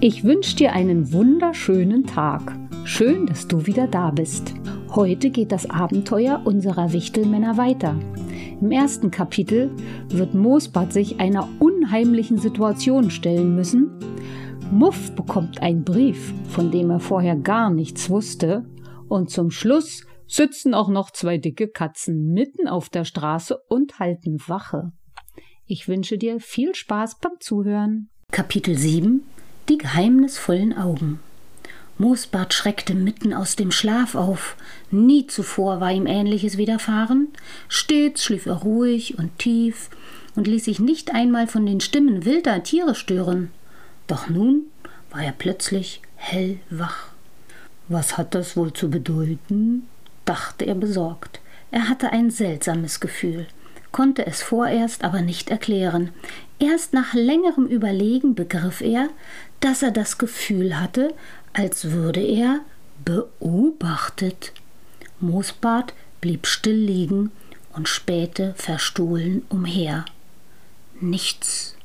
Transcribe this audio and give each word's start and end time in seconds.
Ich 0.00 0.22
wünsche 0.22 0.54
dir 0.54 0.74
einen 0.74 1.12
wunderschönen 1.12 2.06
Tag. 2.06 2.56
Schön, 2.84 3.26
dass 3.26 3.48
du 3.48 3.66
wieder 3.66 3.88
da 3.88 4.12
bist. 4.12 4.54
Heute 4.90 5.30
geht 5.30 5.50
das 5.50 5.68
Abenteuer 5.68 6.42
unserer 6.44 6.92
Wichtelmänner 6.92 7.56
weiter. 7.56 7.98
Im 8.60 8.70
ersten 8.70 9.10
Kapitel 9.10 9.72
wird 10.08 10.34
Moosbad 10.34 10.92
sich 10.92 11.18
einer 11.18 11.48
unheimlichen 11.58 12.38
Situation 12.38 13.10
stellen 13.10 13.56
müssen. 13.56 13.90
Muff 14.70 15.16
bekommt 15.16 15.62
einen 15.62 15.82
Brief, 15.82 16.32
von 16.48 16.70
dem 16.70 16.90
er 16.90 17.00
vorher 17.00 17.34
gar 17.34 17.68
nichts 17.68 18.08
wusste. 18.08 18.66
Und 19.08 19.30
zum 19.30 19.50
Schluss 19.50 20.06
sitzen 20.28 20.74
auch 20.74 20.90
noch 20.90 21.10
zwei 21.10 21.38
dicke 21.38 21.66
Katzen 21.66 22.32
mitten 22.32 22.68
auf 22.68 22.88
der 22.88 23.04
Straße 23.04 23.58
und 23.68 23.98
halten 23.98 24.38
Wache. 24.46 24.92
Ich 25.66 25.88
wünsche 25.88 26.18
dir 26.18 26.38
viel 26.38 26.76
Spaß 26.76 27.18
beim 27.18 27.32
Zuhören. 27.40 28.10
Kapitel 28.30 28.76
7 28.76 29.24
die 29.68 29.78
geheimnisvollen 29.78 30.76
Augen. 30.76 31.20
Moosbart 31.98 32.54
schreckte 32.54 32.94
mitten 32.94 33.34
aus 33.34 33.56
dem 33.56 33.72
Schlaf 33.72 34.14
auf. 34.14 34.56
Nie 34.90 35.26
zuvor 35.26 35.80
war 35.80 35.92
ihm 35.92 36.06
Ähnliches 36.06 36.56
widerfahren. 36.56 37.28
Stets 37.68 38.24
schlief 38.24 38.46
er 38.46 38.54
ruhig 38.54 39.18
und 39.18 39.36
tief 39.38 39.90
und 40.36 40.46
ließ 40.46 40.64
sich 40.64 40.78
nicht 40.78 41.12
einmal 41.12 41.48
von 41.48 41.66
den 41.66 41.80
Stimmen 41.80 42.24
wilder 42.24 42.62
Tiere 42.62 42.94
stören. 42.94 43.50
Doch 44.06 44.28
nun 44.28 44.66
war 45.10 45.22
er 45.22 45.32
plötzlich 45.32 46.00
hellwach. 46.14 47.08
Was 47.88 48.16
hat 48.16 48.34
das 48.34 48.56
wohl 48.56 48.72
zu 48.72 48.90
bedeuten? 48.90 49.88
dachte 50.24 50.66
er 50.66 50.74
besorgt. 50.74 51.40
Er 51.70 51.88
hatte 51.88 52.12
ein 52.12 52.30
seltsames 52.30 53.00
Gefühl 53.00 53.46
konnte 53.92 54.26
es 54.26 54.42
vorerst 54.42 55.04
aber 55.04 55.22
nicht 55.22 55.50
erklären. 55.50 56.10
Erst 56.58 56.92
nach 56.92 57.14
längerem 57.14 57.66
Überlegen 57.66 58.34
begriff 58.34 58.80
er, 58.80 59.08
dass 59.60 59.82
er 59.82 59.90
das 59.90 60.18
Gefühl 60.18 60.78
hatte, 60.78 61.14
als 61.52 61.90
würde 61.90 62.20
er 62.20 62.60
beobachtet. 63.04 64.52
Moosbart 65.20 65.94
blieb 66.20 66.46
still 66.46 66.76
liegen 66.76 67.32
und 67.74 67.88
spähte 67.88 68.54
verstohlen 68.56 69.44
umher. 69.48 70.04
Nichts. 71.00 71.76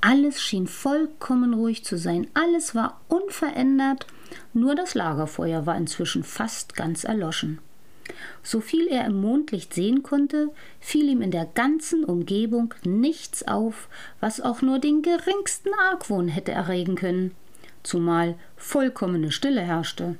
Alles 0.00 0.42
schien 0.42 0.66
vollkommen 0.66 1.54
ruhig 1.54 1.84
zu 1.84 1.96
sein, 1.96 2.26
alles 2.34 2.74
war 2.74 3.00
unverändert, 3.08 4.06
nur 4.52 4.74
das 4.74 4.94
Lagerfeuer 4.94 5.66
war 5.66 5.76
inzwischen 5.76 6.24
fast 6.24 6.76
ganz 6.76 7.04
erloschen. 7.04 7.58
So 8.42 8.60
viel 8.60 8.88
er 8.88 9.06
im 9.06 9.20
Mondlicht 9.20 9.72
sehen 9.72 10.02
konnte, 10.02 10.50
fiel 10.80 11.08
ihm 11.08 11.22
in 11.22 11.30
der 11.30 11.46
ganzen 11.46 12.04
Umgebung 12.04 12.74
nichts 12.84 13.46
auf, 13.46 13.88
was 14.20 14.40
auch 14.40 14.62
nur 14.62 14.78
den 14.78 15.02
geringsten 15.02 15.70
Argwohn 15.90 16.28
hätte 16.28 16.52
erregen 16.52 16.94
können, 16.94 17.34
zumal 17.82 18.36
vollkommene 18.56 19.32
Stille 19.32 19.62
herrschte. 19.62 20.16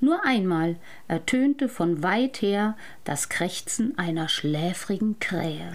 Nur 0.00 0.24
einmal 0.26 0.76
ertönte 1.08 1.68
von 1.68 2.02
weit 2.02 2.42
her 2.42 2.76
das 3.04 3.30
Krächzen 3.30 3.96
einer 3.96 4.28
schläfrigen 4.28 5.18
Krähe. 5.18 5.72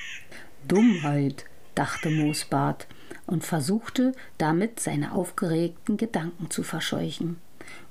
Dummheit, 0.68 1.44
dachte 1.74 2.10
Moosbart 2.10 2.86
und 3.26 3.44
versuchte 3.44 4.12
damit 4.38 4.80
seine 4.80 5.12
aufgeregten 5.12 5.98
Gedanken 5.98 6.50
zu 6.50 6.62
verscheuchen. 6.62 7.36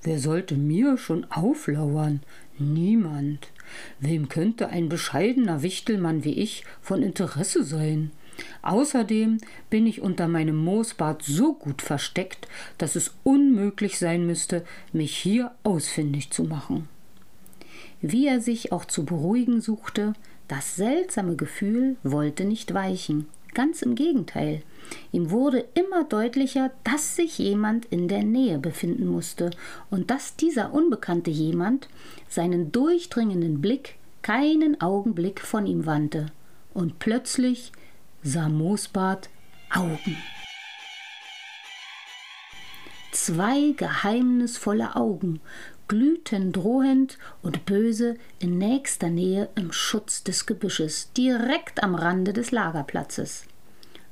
Wer 0.03 0.19
sollte 0.19 0.55
mir 0.55 0.97
schon 0.97 1.25
auflauern? 1.31 2.21
Niemand. 2.59 3.49
Wem 3.99 4.29
könnte 4.29 4.69
ein 4.69 4.89
bescheidener 4.89 5.61
Wichtelmann 5.61 6.23
wie 6.23 6.33
ich 6.33 6.63
von 6.81 7.03
Interesse 7.03 7.63
sein? 7.63 8.11
Außerdem 8.61 9.39
bin 9.69 9.87
ich 9.87 10.01
unter 10.01 10.27
meinem 10.27 10.57
Moosbart 10.57 11.23
so 11.23 11.53
gut 11.53 11.81
versteckt, 11.81 12.47
dass 12.77 12.95
es 12.95 13.15
unmöglich 13.23 13.97
sein 13.97 14.25
müsste, 14.25 14.65
mich 14.93 15.15
hier 15.15 15.51
ausfindig 15.63 16.31
zu 16.31 16.43
machen. 16.43 16.87
Wie 18.01 18.27
er 18.27 18.41
sich 18.41 18.71
auch 18.71 18.85
zu 18.85 19.05
beruhigen 19.05 19.59
suchte, 19.59 20.13
das 20.47 20.75
seltsame 20.75 21.35
Gefühl 21.35 21.97
wollte 22.03 22.45
nicht 22.45 22.73
weichen. 22.73 23.25
Ganz 23.53 23.81
im 23.81 23.95
Gegenteil. 23.95 24.61
Ihm 25.11 25.31
wurde 25.31 25.65
immer 25.73 26.03
deutlicher, 26.03 26.71
dass 26.83 27.15
sich 27.15 27.37
jemand 27.37 27.85
in 27.85 28.07
der 28.07 28.23
Nähe 28.23 28.59
befinden 28.59 29.07
musste 29.07 29.51
und 29.89 30.11
dass 30.11 30.35
dieser 30.35 30.73
unbekannte 30.73 31.31
jemand 31.31 31.87
seinen 32.29 32.71
durchdringenden 32.71 33.61
Blick 33.61 33.95
keinen 34.21 34.81
Augenblick 34.81 35.41
von 35.41 35.65
ihm 35.65 35.85
wandte. 35.85 36.27
Und 36.73 36.99
plötzlich 36.99 37.71
sah 38.23 38.49
Moosbart 38.49 39.29
Augen. 39.73 40.17
Zwei 43.11 43.73
geheimnisvolle 43.75 44.95
Augen 44.95 45.41
glühten 45.87 46.51
drohend 46.51 47.17
und 47.41 47.65
böse 47.65 48.17
in 48.39 48.57
nächster 48.57 49.09
Nähe 49.09 49.49
im 49.55 49.71
Schutz 49.71 50.23
des 50.23 50.45
Gebüsches, 50.45 51.11
direkt 51.13 51.83
am 51.83 51.95
Rande 51.95 52.33
des 52.33 52.51
Lagerplatzes. 52.51 53.45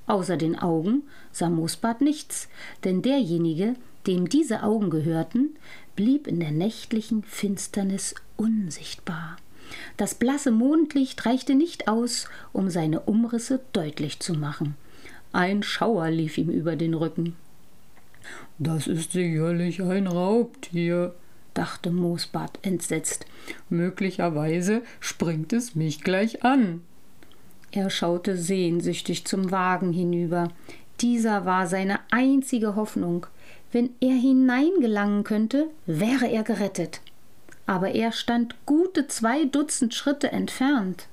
Außer 0.07 0.37
den 0.37 0.57
Augen 0.57 1.03
sah 1.31 1.49
Moosbart 1.49 2.01
nichts, 2.01 2.47
denn 2.83 3.01
derjenige, 3.01 3.75
dem 4.05 4.29
diese 4.29 4.63
Augen 4.63 4.89
gehörten, 4.89 5.55
blieb 5.95 6.27
in 6.27 6.39
der 6.39 6.51
nächtlichen 6.51 7.23
Finsternis 7.23 8.15
unsichtbar. 8.37 9.37
Das 9.97 10.15
blasse 10.15 10.51
Mondlicht 10.51 11.25
reichte 11.25 11.55
nicht 11.55 11.87
aus, 11.87 12.27
um 12.53 12.69
seine 12.69 13.01
Umrisse 13.01 13.61
deutlich 13.73 14.19
zu 14.19 14.33
machen. 14.33 14.75
Ein 15.31 15.63
Schauer 15.63 16.11
lief 16.11 16.37
ihm 16.37 16.49
über 16.49 16.75
den 16.75 16.93
Rücken. 16.93 17.35
Das 18.57 18.87
ist 18.87 19.11
sicherlich 19.11 19.81
ein 19.81 20.07
Raubtier, 20.07 21.13
dachte 21.53 21.91
Moosbart 21.91 22.59
entsetzt. 22.61 23.25
Möglicherweise 23.69 24.81
springt 24.99 25.51
es 25.51 25.75
mich 25.75 26.01
gleich 26.01 26.43
an. 26.43 26.81
Er 27.75 27.89
schaute 27.89 28.37
sehnsüchtig 28.37 29.25
zum 29.25 29.51
Wagen 29.51 29.91
hinüber. 29.91 30.47
Dieser 31.01 31.45
war 31.45 31.67
seine 31.67 31.99
einzige 32.09 32.77
Hoffnung. 32.77 33.27
Wenn 33.73 33.89
er 33.99 34.13
hineingelangen 34.13 35.25
könnte, 35.25 35.67
wäre 35.85 36.25
er 36.31 36.43
gerettet. 36.43 37.01
Aber 37.65 37.89
er 37.91 38.13
stand 38.13 38.55
gute 38.65 39.07
zwei 39.07 39.43
Dutzend 39.43 39.93
Schritte 39.93 40.31
entfernt. 40.31 41.09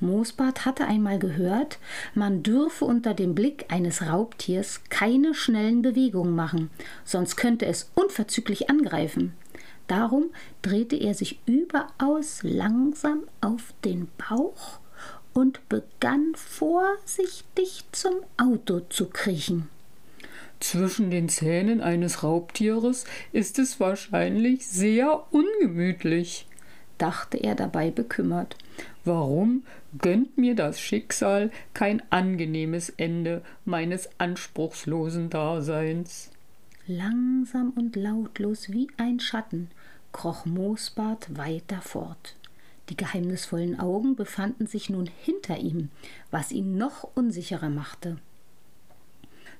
Moosbart 0.00 0.64
hatte 0.64 0.86
einmal 0.86 1.18
gehört, 1.18 1.78
man 2.14 2.42
dürfe 2.42 2.86
unter 2.86 3.12
dem 3.12 3.34
Blick 3.34 3.66
eines 3.68 4.06
Raubtiers 4.06 4.80
keine 4.88 5.34
schnellen 5.34 5.82
Bewegungen 5.82 6.34
machen, 6.34 6.70
sonst 7.04 7.36
könnte 7.36 7.66
es 7.66 7.90
unverzüglich 7.94 8.70
angreifen. 8.70 9.34
Darum 9.86 10.30
drehte 10.62 10.96
er 10.96 11.12
sich 11.12 11.40
überaus 11.44 12.38
langsam 12.42 13.24
auf 13.42 13.74
den 13.84 14.08
Bauch 14.16 14.80
und 15.34 15.68
begann 15.68 16.34
vorsichtig 16.34 17.84
zum 17.92 18.14
Auto 18.36 18.80
zu 18.80 19.06
kriechen. 19.06 19.68
Zwischen 20.60 21.10
den 21.10 21.28
Zähnen 21.28 21.80
eines 21.80 22.22
Raubtieres 22.22 23.04
ist 23.32 23.58
es 23.58 23.80
wahrscheinlich 23.80 24.66
sehr 24.66 25.24
ungemütlich, 25.30 26.46
dachte 26.96 27.36
er 27.36 27.54
dabei 27.54 27.90
bekümmert. 27.90 28.56
Warum 29.04 29.64
gönnt 29.98 30.38
mir 30.38 30.54
das 30.54 30.80
Schicksal 30.80 31.50
kein 31.74 32.02
angenehmes 32.10 32.88
Ende 32.88 33.42
meines 33.64 34.08
anspruchslosen 34.18 35.28
Daseins? 35.28 36.30
Langsam 36.86 37.72
und 37.76 37.96
lautlos 37.96 38.70
wie 38.70 38.88
ein 38.96 39.20
Schatten 39.20 39.68
kroch 40.14 40.46
Moosbart 40.46 41.36
weiter 41.36 41.82
fort. 41.82 42.36
Die 42.90 42.96
geheimnisvollen 42.96 43.80
Augen 43.80 44.14
befanden 44.14 44.66
sich 44.66 44.90
nun 44.90 45.08
hinter 45.24 45.58
ihm, 45.58 45.90
was 46.30 46.52
ihn 46.52 46.76
noch 46.76 47.08
unsicherer 47.14 47.70
machte. 47.70 48.18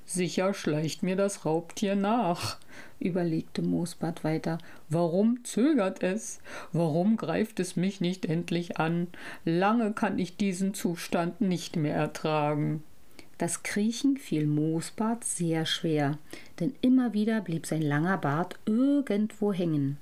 Sicher 0.07 0.53
schleicht 0.53 1.01
mir 1.01 1.15
das 1.15 1.45
Raubtier 1.45 1.95
nach, 1.95 2.57
überlegte 2.99 3.63
Moosbart 3.63 4.23
weiter. 4.23 4.59
Warum 4.87 5.43
zögert 5.43 6.03
es? 6.03 6.39
Warum 6.71 7.17
greift 7.17 7.59
es 7.59 7.75
mich 7.75 8.01
nicht 8.01 8.25
endlich 8.25 8.77
an? 8.77 9.07
Lange 9.45 9.93
kann 9.93 10.19
ich 10.19 10.37
diesen 10.37 10.75
Zustand 10.75 11.41
nicht 11.41 11.75
mehr 11.75 11.95
ertragen. 11.95 12.83
Das 13.37 13.63
Kriechen 13.63 14.17
fiel 14.17 14.47
Moosbart 14.47 15.25
sehr 15.25 15.65
schwer, 15.65 16.17
denn 16.59 16.73
immer 16.81 17.13
wieder 17.13 17.41
blieb 17.41 17.65
sein 17.65 17.81
langer 17.81 18.17
Bart 18.17 18.57
irgendwo 18.65 19.51
hängen. 19.51 19.97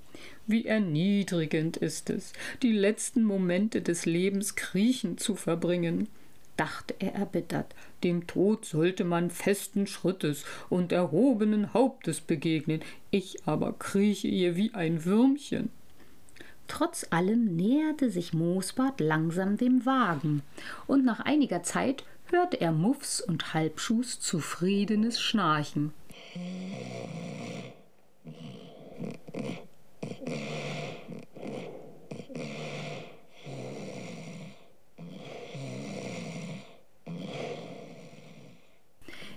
Wie 0.45 0.67
erniedrigend 0.67 1.77
ist 1.77 2.11
es, 2.11 2.33
die 2.61 2.73
letzten 2.73 3.23
Momente 3.23 3.81
des 3.81 4.05
Lebens 4.05 4.55
kriechend 4.55 5.19
zu 5.19 5.35
verbringen, 5.35 6.07
dachte 6.57 6.93
er 6.99 7.15
erbittert. 7.15 7.73
Dem 8.03 8.27
Tod 8.27 8.65
sollte 8.65 9.03
man 9.03 9.31
festen 9.31 9.87
Schrittes 9.87 10.45
und 10.69 10.91
erhobenen 10.91 11.73
Hauptes 11.73 12.21
begegnen, 12.21 12.81
ich 13.09 13.47
aber 13.47 13.73
krieche 13.73 14.27
ihr 14.27 14.55
wie 14.55 14.75
ein 14.75 15.05
Würmchen. 15.05 15.69
Trotz 16.67 17.07
allem 17.09 17.55
näherte 17.55 18.09
sich 18.09 18.33
Moosbart 18.33 18.99
langsam 18.99 19.57
dem 19.57 19.85
Wagen, 19.85 20.43
und 20.87 21.03
nach 21.03 21.19
einiger 21.19 21.63
Zeit 21.63 22.03
hörte 22.33 22.59
er 22.59 22.71
Muffs 22.71 23.21
und 23.21 23.53
Halbschuhs 23.53 24.19
zufriedenes 24.19 25.21
Schnarchen. 25.21 25.93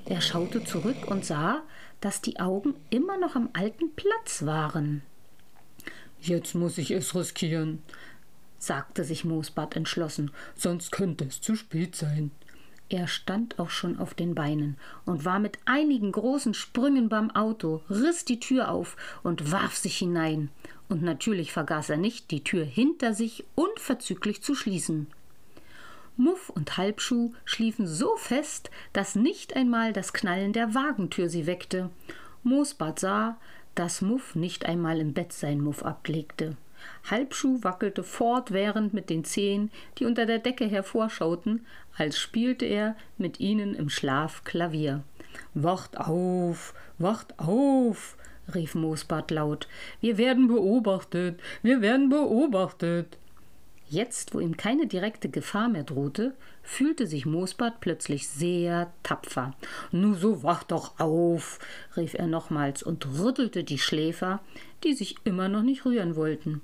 Er 0.08 0.20
schaute 0.20 0.64
zurück 0.64 1.08
und 1.08 1.24
sah, 1.24 1.62
dass 2.00 2.22
die 2.22 2.40
Augen 2.40 2.74
immer 2.90 3.18
noch 3.18 3.36
am 3.36 3.50
alten 3.52 3.94
Platz 3.94 4.46
waren. 4.46 5.02
Jetzt 6.20 6.54
muss 6.54 6.78
ich 6.78 6.90
es 6.90 7.14
riskieren, 7.14 7.82
sagte 8.58 9.04
sich 9.04 9.24
Moosbart 9.24 9.76
entschlossen, 9.76 10.30
sonst 10.54 10.92
könnte 10.92 11.24
es 11.24 11.40
zu 11.40 11.56
spät 11.56 11.94
sein. 11.94 12.30
Er 12.88 13.08
stand 13.08 13.58
auch 13.58 13.70
schon 13.70 13.98
auf 13.98 14.14
den 14.14 14.34
Beinen 14.34 14.76
und 15.04 15.24
war 15.24 15.40
mit 15.40 15.58
einigen 15.64 16.12
großen 16.12 16.54
Sprüngen 16.54 17.08
beim 17.08 17.32
Auto, 17.32 17.82
riss 17.90 18.24
die 18.24 18.38
Tür 18.38 18.70
auf 18.70 18.96
und 19.24 19.50
warf 19.50 19.76
sich 19.76 19.98
hinein. 19.98 20.50
Und 20.88 21.02
natürlich 21.02 21.52
vergaß 21.52 21.90
er 21.90 21.96
nicht, 21.96 22.30
die 22.30 22.44
Tür 22.44 22.64
hinter 22.64 23.12
sich 23.12 23.44
unverzüglich 23.56 24.42
zu 24.42 24.54
schließen. 24.54 25.08
Muff 26.16 26.48
und 26.48 26.76
Halbschuh 26.76 27.32
schliefen 27.44 27.86
so 27.88 28.16
fest, 28.16 28.70
dass 28.92 29.16
nicht 29.16 29.56
einmal 29.56 29.92
das 29.92 30.12
Knallen 30.12 30.52
der 30.52 30.74
Wagentür 30.74 31.28
sie 31.28 31.46
weckte. 31.46 31.90
Moosbart 32.44 33.00
sah, 33.00 33.36
dass 33.74 34.00
Muff 34.00 34.36
nicht 34.36 34.64
einmal 34.64 35.00
im 35.00 35.12
Bett 35.12 35.32
sein 35.32 35.60
Muff 35.60 35.82
ablegte. 35.82 36.56
Halbschuh 37.10 37.62
wackelte 37.62 38.02
fortwährend 38.02 38.94
mit 38.94 39.10
den 39.10 39.24
Zehen, 39.24 39.70
die 39.98 40.04
unter 40.04 40.26
der 40.26 40.38
Decke 40.38 40.66
hervorschauten, 40.66 41.66
als 41.96 42.18
spielte 42.18 42.64
er 42.64 42.96
mit 43.18 43.40
ihnen 43.40 43.74
im 43.74 43.88
Schlaf 43.88 44.44
Klavier. 44.44 45.02
Wacht 45.54 45.98
auf, 45.98 46.74
wacht 46.98 47.38
auf, 47.38 48.16
rief 48.54 48.74
Moosbart 48.74 49.30
laut. 49.30 49.68
Wir 50.00 50.18
werden 50.18 50.48
beobachtet, 50.48 51.40
wir 51.62 51.80
werden 51.80 52.08
beobachtet. 52.08 53.18
Jetzt, 53.88 54.34
wo 54.34 54.40
ihm 54.40 54.56
keine 54.56 54.88
direkte 54.88 55.28
Gefahr 55.28 55.68
mehr 55.68 55.84
drohte, 55.84 56.34
fühlte 56.62 57.06
sich 57.06 57.24
Moosbart 57.24 57.80
plötzlich 57.80 58.28
sehr 58.28 58.92
tapfer. 59.04 59.54
Nu 59.92 60.14
so 60.14 60.42
wach 60.42 60.64
doch 60.64 60.98
auf, 60.98 61.60
rief 61.96 62.14
er 62.14 62.26
nochmals 62.26 62.82
und 62.82 63.06
rüttelte 63.20 63.62
die 63.62 63.78
Schläfer, 63.78 64.40
die 64.82 64.94
sich 64.94 65.14
immer 65.22 65.48
noch 65.48 65.62
nicht 65.62 65.84
rühren 65.84 66.16
wollten. 66.16 66.62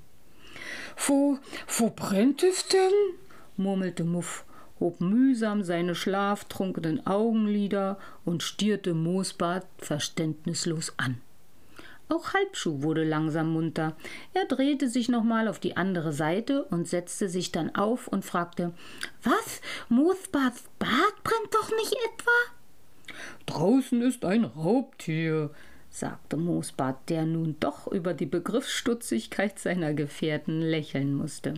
Wo, 1.07 1.37
wo 1.67 1.89
brennt 1.89 2.43
es 2.43 2.67
denn? 2.67 2.93
murmelte 3.57 4.03
Muff, 4.03 4.45
hob 4.79 4.99
mühsam 5.01 5.63
seine 5.63 5.95
schlaftrunkenen 5.95 7.05
Augenlider 7.05 7.97
und 8.25 8.43
stierte 8.43 8.93
Moosbart 8.93 9.65
verständnislos 9.77 10.93
an. 10.97 11.21
Auch 12.09 12.33
Halbschuh 12.33 12.83
wurde 12.83 13.03
langsam 13.03 13.53
munter. 13.53 13.95
Er 14.33 14.45
drehte 14.45 14.89
sich 14.89 15.09
nochmal 15.09 15.47
auf 15.47 15.59
die 15.59 15.77
andere 15.77 16.11
Seite 16.13 16.63
und 16.65 16.87
setzte 16.87 17.29
sich 17.29 17.51
dann 17.51 17.73
auf 17.75 18.07
und 18.07 18.25
fragte: 18.25 18.73
Was? 19.23 19.61
Moosbarts 19.89 20.65
Bart 20.79 21.23
brennt 21.23 21.53
doch 21.53 21.71
nicht 21.71 21.95
etwa? 22.13 23.15
Draußen 23.45 24.01
ist 24.01 24.25
ein 24.25 24.43
Raubtier, 24.43 25.51
sagte 25.93 26.37
Moosbart, 26.37 27.07
der 27.09 27.25
nun 27.25 27.55
doch 27.59 27.87
über 27.87 28.15
die 28.15 28.25
Begriffsstutzigkeit 28.25 29.59
seiner 29.59 29.93
Gefährten 29.93 30.59
lächeln 30.59 31.13
musste. 31.13 31.53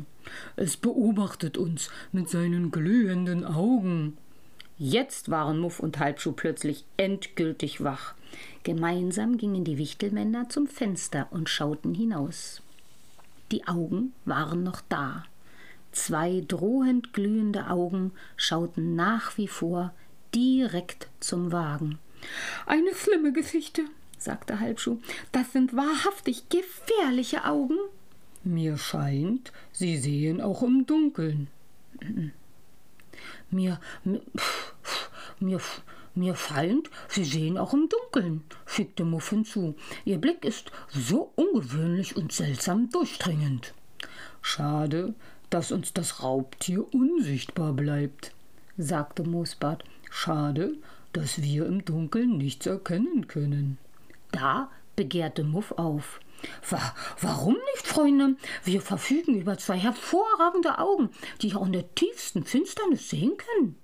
Es 0.57 0.75
beobachtet 0.75 1.57
uns 1.57 1.89
mit 2.11 2.29
seinen 2.29 2.69
glühenden 2.69 3.45
Augen. 3.45 4.17
Jetzt 4.77 5.31
waren 5.31 5.59
Muff 5.59 5.79
und 5.79 5.99
Halbschuh 5.99 6.33
plötzlich 6.33 6.83
endgültig 6.97 7.81
wach. 7.81 8.13
Gemeinsam 8.63 9.37
gingen 9.37 9.63
die 9.63 9.77
Wichtelmänner 9.77 10.49
zum 10.49 10.67
Fenster 10.67 11.27
und 11.31 11.49
schauten 11.49 11.93
hinaus. 11.93 12.61
Die 13.53 13.65
Augen 13.67 14.11
waren 14.25 14.63
noch 14.63 14.81
da. 14.89 15.23
Zwei 15.93 16.43
drohend 16.45 17.13
glühende 17.13 17.69
Augen 17.69 18.11
schauten 18.35 18.95
nach 18.95 19.37
wie 19.37 19.47
vor 19.47 19.93
direkt 20.33 21.07
zum 21.21 21.53
Wagen. 21.53 21.99
Eine 22.65 22.93
schlimme 22.93 23.31
Geschichte, 23.31 23.83
sagte 24.25 24.59
Halbschuh. 24.59 24.99
Das 25.31 25.53
sind 25.53 25.75
wahrhaftig 25.75 26.49
gefährliche 26.49 27.45
Augen. 27.45 27.77
Mir 28.43 28.77
scheint, 28.77 29.51
sie 29.71 29.97
sehen 29.97 30.41
auch 30.41 30.61
im 30.61 30.85
Dunkeln. 30.85 31.47
Mir, 33.49 33.79
mir, 35.39 35.61
mir, 36.13 36.35
scheint, 36.35 36.89
Sie 37.07 37.23
sehen 37.23 37.57
auch 37.57 37.73
im 37.73 37.89
Dunkeln, 37.89 38.43
fügte 38.65 39.05
Muff 39.05 39.29
hinzu. 39.29 39.75
Ihr 40.03 40.17
Blick 40.17 40.43
ist 40.43 40.71
so 40.89 41.31
ungewöhnlich 41.35 42.15
und 42.15 42.31
seltsam 42.31 42.89
durchdringend. 42.89 43.73
Schade, 44.41 45.13
dass 45.49 45.71
uns 45.71 45.93
das 45.93 46.21
Raubtier 46.21 46.93
unsichtbar 46.93 47.73
bleibt, 47.73 48.31
sagte 48.77 49.23
Moosbart. 49.23 49.83
Schade, 50.11 50.75
dass 51.13 51.41
wir 51.41 51.65
im 51.65 51.85
Dunkeln 51.85 52.37
nichts 52.37 52.65
erkennen 52.65 53.27
können. 53.27 53.77
Da 54.35 54.69
begehrte 54.97 55.45
Muff 55.45 55.71
auf. 55.77 56.19
Warum 57.21 57.53
nicht, 57.53 57.87
Freunde? 57.87 58.35
Wir 58.65 58.81
verfügen 58.81 59.39
über 59.39 59.57
zwei 59.57 59.77
hervorragende 59.77 60.77
Augen, 60.77 61.09
die 61.41 61.55
auch 61.55 61.65
in 61.65 61.71
der 61.71 61.95
tiefsten 61.95 62.43
Finsternis 62.43 63.09
sehen 63.09 63.37
können. 63.37 63.77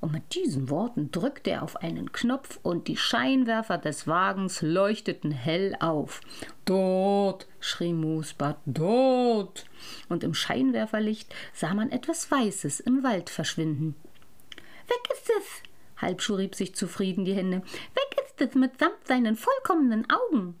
Und 0.00 0.12
mit 0.12 0.34
diesen 0.34 0.70
Worten 0.70 1.10
drückte 1.10 1.50
er 1.50 1.62
auf 1.62 1.76
einen 1.76 2.12
Knopf 2.12 2.58
und 2.62 2.88
die 2.88 2.96
Scheinwerfer 2.96 3.76
des 3.76 4.06
Wagens 4.06 4.62
leuchteten 4.62 5.30
hell 5.30 5.76
auf. 5.80 6.20
Dort, 6.64 7.46
schrie 7.60 7.92
Moosbart, 7.92 8.58
dort! 8.64 9.66
Und 10.08 10.24
im 10.24 10.32
Scheinwerferlicht 10.32 11.34
sah 11.52 11.74
man 11.74 11.90
etwas 11.90 12.30
Weißes 12.30 12.80
im 12.80 13.02
Wald 13.02 13.28
verschwinden. 13.28 13.96
Weg 14.56 15.12
ist 15.12 15.30
es! 15.38 16.00
Halbschuh 16.00 16.34
rieb 16.36 16.54
sich 16.54 16.74
zufrieden 16.74 17.24
die 17.24 17.34
Hände. 17.34 17.58
Weg 17.58 18.23
es 18.40 18.54
mitsamt 18.54 19.06
seinen 19.06 19.36
vollkommenen 19.36 20.06
Augen! 20.10 20.58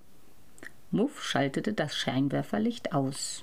Muff 0.90 1.24
schaltete 1.24 1.72
das 1.72 1.96
Scheinwerferlicht 1.96 2.92
aus. 2.92 3.42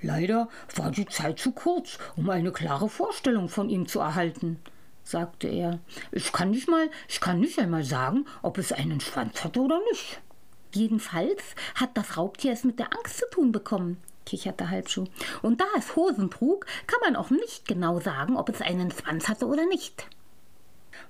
Leider 0.00 0.48
war 0.74 0.90
die 0.90 1.06
Zeit 1.06 1.38
zu 1.38 1.52
kurz, 1.52 1.98
um 2.16 2.28
eine 2.30 2.52
klare 2.52 2.88
Vorstellung 2.88 3.48
von 3.48 3.68
ihm 3.68 3.88
zu 3.88 4.00
erhalten, 4.00 4.60
sagte 5.02 5.48
er. 5.48 5.80
Ich 6.12 6.32
kann 6.32 6.50
nicht 6.50 6.68
mal, 6.68 6.90
ich 7.08 7.20
kann 7.20 7.40
nicht 7.40 7.58
einmal 7.58 7.84
sagen, 7.84 8.26
ob 8.42 8.58
es 8.58 8.72
einen 8.72 9.00
Schwanz 9.00 9.44
hatte 9.44 9.60
oder 9.60 9.80
nicht. 9.90 10.20
Jedenfalls 10.72 11.42
hat 11.74 11.96
das 11.96 12.16
Raubtier 12.16 12.52
es 12.52 12.64
mit 12.64 12.78
der 12.78 12.92
Angst 12.92 13.18
zu 13.18 13.24
tun 13.30 13.50
bekommen, 13.50 13.96
kicherte 14.26 14.68
Halbschuh. 14.68 15.06
Und 15.42 15.60
da 15.60 15.64
es 15.78 15.96
Hosen 15.96 16.30
trug, 16.30 16.66
kann 16.86 17.00
man 17.02 17.16
auch 17.16 17.30
nicht 17.30 17.66
genau 17.66 18.00
sagen, 18.00 18.36
ob 18.36 18.48
es 18.50 18.60
einen 18.60 18.90
Schwanz 18.90 19.28
hatte 19.28 19.46
oder 19.46 19.66
nicht. 19.66 20.08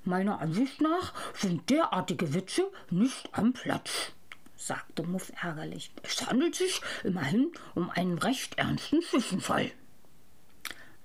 Meiner 0.05 0.41
Ansicht 0.41 0.81
nach 0.81 1.13
sind 1.35 1.69
derartige 1.71 2.35
Witze 2.35 2.71
nicht 2.91 3.29
am 3.33 3.53
Platz, 3.53 4.13
sagte 4.57 5.03
Muff 5.03 5.33
ärgerlich. 5.43 5.91
Es 6.03 6.27
handelt 6.27 6.55
sich 6.55 6.81
immerhin 7.05 7.53
um 7.75 7.91
einen 7.91 8.19
recht 8.19 8.59
ernsten 8.59 9.03
Zwischenfall. 9.03 9.71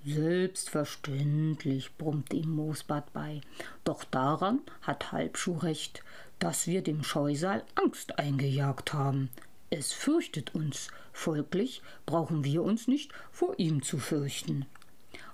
Selbstverständlich, 0.03 1.95
brummte 1.97 2.35
ihm 2.35 2.55
Moosbart 2.55 3.13
bei. 3.13 3.41
Doch 3.83 4.03
daran 4.03 4.61
hat 4.81 5.11
Halbschuh 5.11 5.57
recht, 5.57 6.03
dass 6.39 6.65
wir 6.65 6.81
dem 6.81 7.03
Scheusal 7.03 7.63
Angst 7.75 8.17
eingejagt 8.17 8.93
haben. 8.93 9.29
Es 9.69 9.93
fürchtet 9.93 10.55
uns, 10.55 10.89
folglich 11.13 11.83
brauchen 12.07 12.43
wir 12.43 12.63
uns 12.63 12.87
nicht 12.87 13.11
vor 13.31 13.59
ihm 13.59 13.83
zu 13.83 13.99
fürchten. 13.99 14.65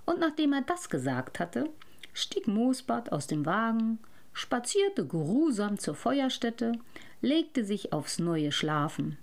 Und 0.06 0.20
nachdem 0.20 0.54
er 0.54 0.62
das 0.62 0.90
gesagt 0.90 1.40
hatte, 1.40 1.70
stieg 2.18 2.48
Moosbart 2.48 3.12
aus 3.12 3.28
dem 3.28 3.46
Wagen, 3.46 4.00
spazierte 4.34 5.06
geruhsam 5.06 5.78
zur 5.78 5.94
Feuerstätte, 5.94 6.74
legte 7.22 7.64
sich 7.64 7.94
aufs 7.94 8.18
neue 8.18 8.52
Schlafen. 8.52 9.18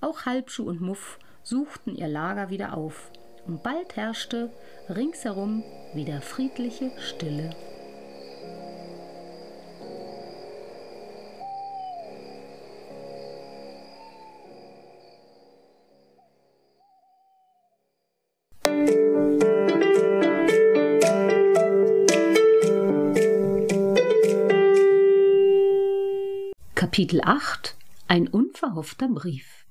Auch 0.00 0.24
Halbschuh 0.24 0.64
und 0.64 0.80
Muff 0.80 1.18
suchten 1.42 1.94
ihr 1.94 2.08
Lager 2.08 2.48
wieder 2.48 2.74
auf, 2.74 3.10
und 3.46 3.62
bald 3.62 3.96
herrschte 3.96 4.50
ringsherum 4.88 5.62
wieder 5.94 6.20
friedliche 6.22 6.90
Stille. 6.98 7.54
Kapitel 26.98 27.20
8 27.22 27.76
Ein 28.08 28.26
unverhoffter 28.26 29.06
Brief 29.06 29.66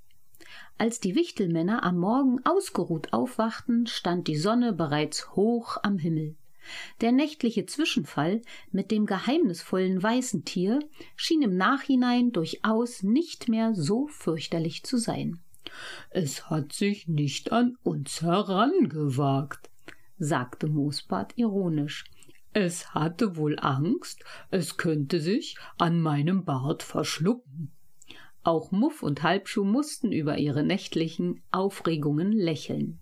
Als 0.78 1.02
die 1.02 1.14
Wichtelmänner 1.14 1.84
am 1.84 1.98
Morgen 1.98 2.40
ausgeruht 2.46 3.12
aufwachten, 3.12 3.86
stand 3.86 4.30
die 4.30 4.38
Sonne 4.38 4.72
bereits 4.72 5.36
hoch 5.36 5.76
am 5.84 5.98
Himmel. 5.98 6.38
Der 7.02 7.12
nächtliche 7.12 7.66
Zwischenfall 7.66 8.42
mit 8.72 8.92
dem 8.92 9.06
geheimnisvollen 9.06 10.02
weißen 10.02 10.46
Tier 10.46 10.80
schien 11.18 11.42
im 11.42 11.58
Nachhinein 11.58 12.32
durchaus 12.32 13.04
nicht 13.04 13.50
mehr 13.50 13.76
so 13.76 14.08
fürchterlich 14.08 14.84
zu 14.84 14.96
sein. 14.96 15.38
Es 16.12 16.50
hat 16.50 16.72
sich 16.72 17.10
nicht 17.10 17.52
an 17.52 17.76
uns 17.84 18.22
herangewagt, 18.22 19.70
sagte 20.18 20.68
Moosbart 20.68 21.34
ironisch. 21.36 22.06
Es 22.60 22.96
hatte 22.96 23.36
wohl 23.36 23.60
Angst, 23.60 24.24
es 24.50 24.78
könnte 24.78 25.22
sich 25.22 25.58
an 25.78 26.02
meinem 26.02 26.44
Bart 26.44 26.82
verschlucken. 26.82 27.72
Auch 28.42 28.72
Muff 28.72 29.04
und 29.04 29.22
Halbschuh 29.22 29.64
mussten 29.64 30.12
über 30.12 30.40
ihre 30.40 30.64
nächtlichen 30.64 31.44
Aufregungen 31.52 32.32
lächeln. 32.32 32.98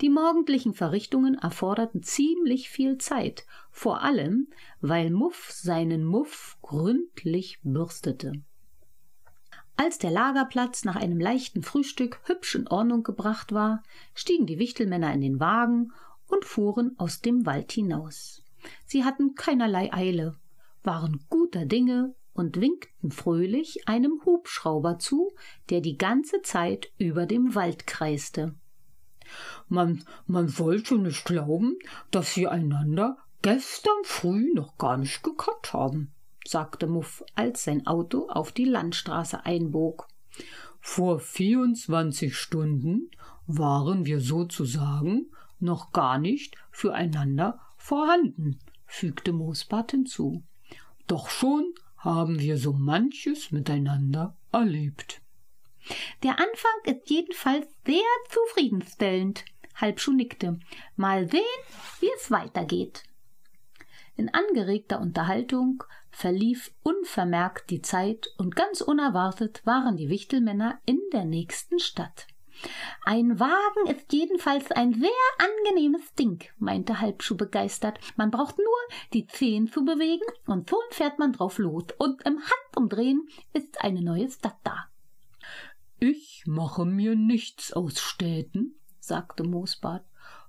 Die 0.00 0.08
morgendlichen 0.08 0.72
Verrichtungen 0.72 1.34
erforderten 1.34 2.02
ziemlich 2.02 2.70
viel 2.70 2.96
Zeit, 2.96 3.44
vor 3.70 4.00
allem, 4.00 4.48
weil 4.80 5.10
Muff 5.10 5.50
seinen 5.50 6.02
Muff 6.06 6.56
gründlich 6.62 7.58
bürstete. 7.62 8.32
Als 9.76 9.98
der 9.98 10.10
Lagerplatz 10.10 10.86
nach 10.86 10.96
einem 10.96 11.20
leichten 11.20 11.62
Frühstück 11.62 12.22
hübsch 12.24 12.54
in 12.54 12.66
Ordnung 12.66 13.02
gebracht 13.02 13.52
war, 13.52 13.82
stiegen 14.14 14.46
die 14.46 14.58
Wichtelmänner 14.58 15.12
in 15.12 15.20
den 15.20 15.38
Wagen 15.38 15.92
und 16.28 16.46
fuhren 16.46 16.94
aus 16.96 17.20
dem 17.20 17.44
Wald 17.44 17.72
hinaus. 17.72 18.42
Sie 18.86 19.04
hatten 19.04 19.34
keinerlei 19.34 19.92
Eile, 19.92 20.36
waren 20.82 21.24
guter 21.28 21.66
Dinge 21.66 22.14
und 22.32 22.60
winkten 22.60 23.10
fröhlich 23.10 23.88
einem 23.88 24.22
Hubschrauber 24.24 24.98
zu, 24.98 25.32
der 25.68 25.80
die 25.80 25.98
ganze 25.98 26.42
Zeit 26.42 26.92
über 26.96 27.26
dem 27.26 27.54
Wald 27.54 27.86
kreiste. 27.86 28.54
Man, 29.68 30.04
man 30.26 30.58
wollte 30.58 30.96
nicht 30.96 31.24
glauben, 31.24 31.78
dass 32.10 32.36
wir 32.36 32.50
einander 32.50 33.18
gestern 33.42 34.02
früh 34.04 34.52
noch 34.54 34.78
gar 34.78 34.96
nicht 34.96 35.22
gekannt 35.22 35.72
haben, 35.72 36.12
sagte 36.46 36.86
Muff, 36.86 37.24
als 37.34 37.64
sein 37.64 37.86
Auto 37.86 38.28
auf 38.28 38.52
die 38.52 38.64
Landstraße 38.64 39.44
einbog. 39.44 40.08
Vor 40.80 41.20
vierundzwanzig 41.20 42.36
Stunden 42.36 43.10
waren 43.46 44.06
wir 44.06 44.20
sozusagen 44.20 45.30
noch 45.58 45.92
gar 45.92 46.18
nicht 46.18 46.56
füreinander 46.70 47.60
vorhanden, 47.80 48.60
fügte 48.86 49.32
Moosbart 49.32 49.92
hinzu. 49.92 50.42
Doch 51.06 51.30
schon 51.30 51.74
haben 51.96 52.38
wir 52.38 52.56
so 52.56 52.72
manches 52.72 53.50
miteinander 53.50 54.36
erlebt. 54.52 55.20
Der 56.22 56.32
Anfang 56.32 56.78
ist 56.84 57.08
jedenfalls 57.10 57.66
sehr 57.86 58.02
zufriedenstellend. 58.28 59.44
Halbschuh 59.74 60.12
nickte. 60.12 60.60
Mal 60.96 61.28
sehen, 61.28 61.42
wie 62.00 62.10
es 62.16 62.30
weitergeht. 62.30 63.02
In 64.16 64.28
angeregter 64.28 65.00
Unterhaltung 65.00 65.82
verlief 66.10 66.72
unvermerkt 66.82 67.70
die 67.70 67.80
Zeit 67.80 68.28
und 68.36 68.54
ganz 68.54 68.82
unerwartet 68.82 69.62
waren 69.64 69.96
die 69.96 70.10
Wichtelmänner 70.10 70.80
in 70.84 71.00
der 71.12 71.24
nächsten 71.24 71.78
Stadt. 71.78 72.26
Ein 73.04 73.40
Wagen 73.40 73.86
ist 73.88 74.12
jedenfalls 74.12 74.70
ein 74.72 74.92
sehr 74.94 75.10
angenehmes 75.38 76.14
Ding, 76.14 76.44
meinte 76.58 77.00
Halbschuh 77.00 77.36
begeistert. 77.36 77.98
Man 78.16 78.30
braucht 78.30 78.58
nur 78.58 78.66
die 79.12 79.26
Zehen 79.26 79.68
zu 79.68 79.84
bewegen 79.84 80.26
und 80.46 80.68
schon 80.68 80.78
fährt 80.90 81.18
man 81.18 81.32
drauf 81.32 81.58
los 81.58 81.84
und 81.98 82.22
im 82.22 82.38
Handumdrehen 82.40 83.28
ist 83.52 83.82
eine 83.82 84.02
neue 84.02 84.30
Stadt 84.30 84.58
da. 84.64 84.86
Ich 85.98 86.44
mache 86.46 86.84
mir 86.84 87.14
nichts 87.14 87.72
aus 87.72 88.00
Städten, 88.00 88.74
sagte 89.00 89.44
Moosbart. 89.44 90.04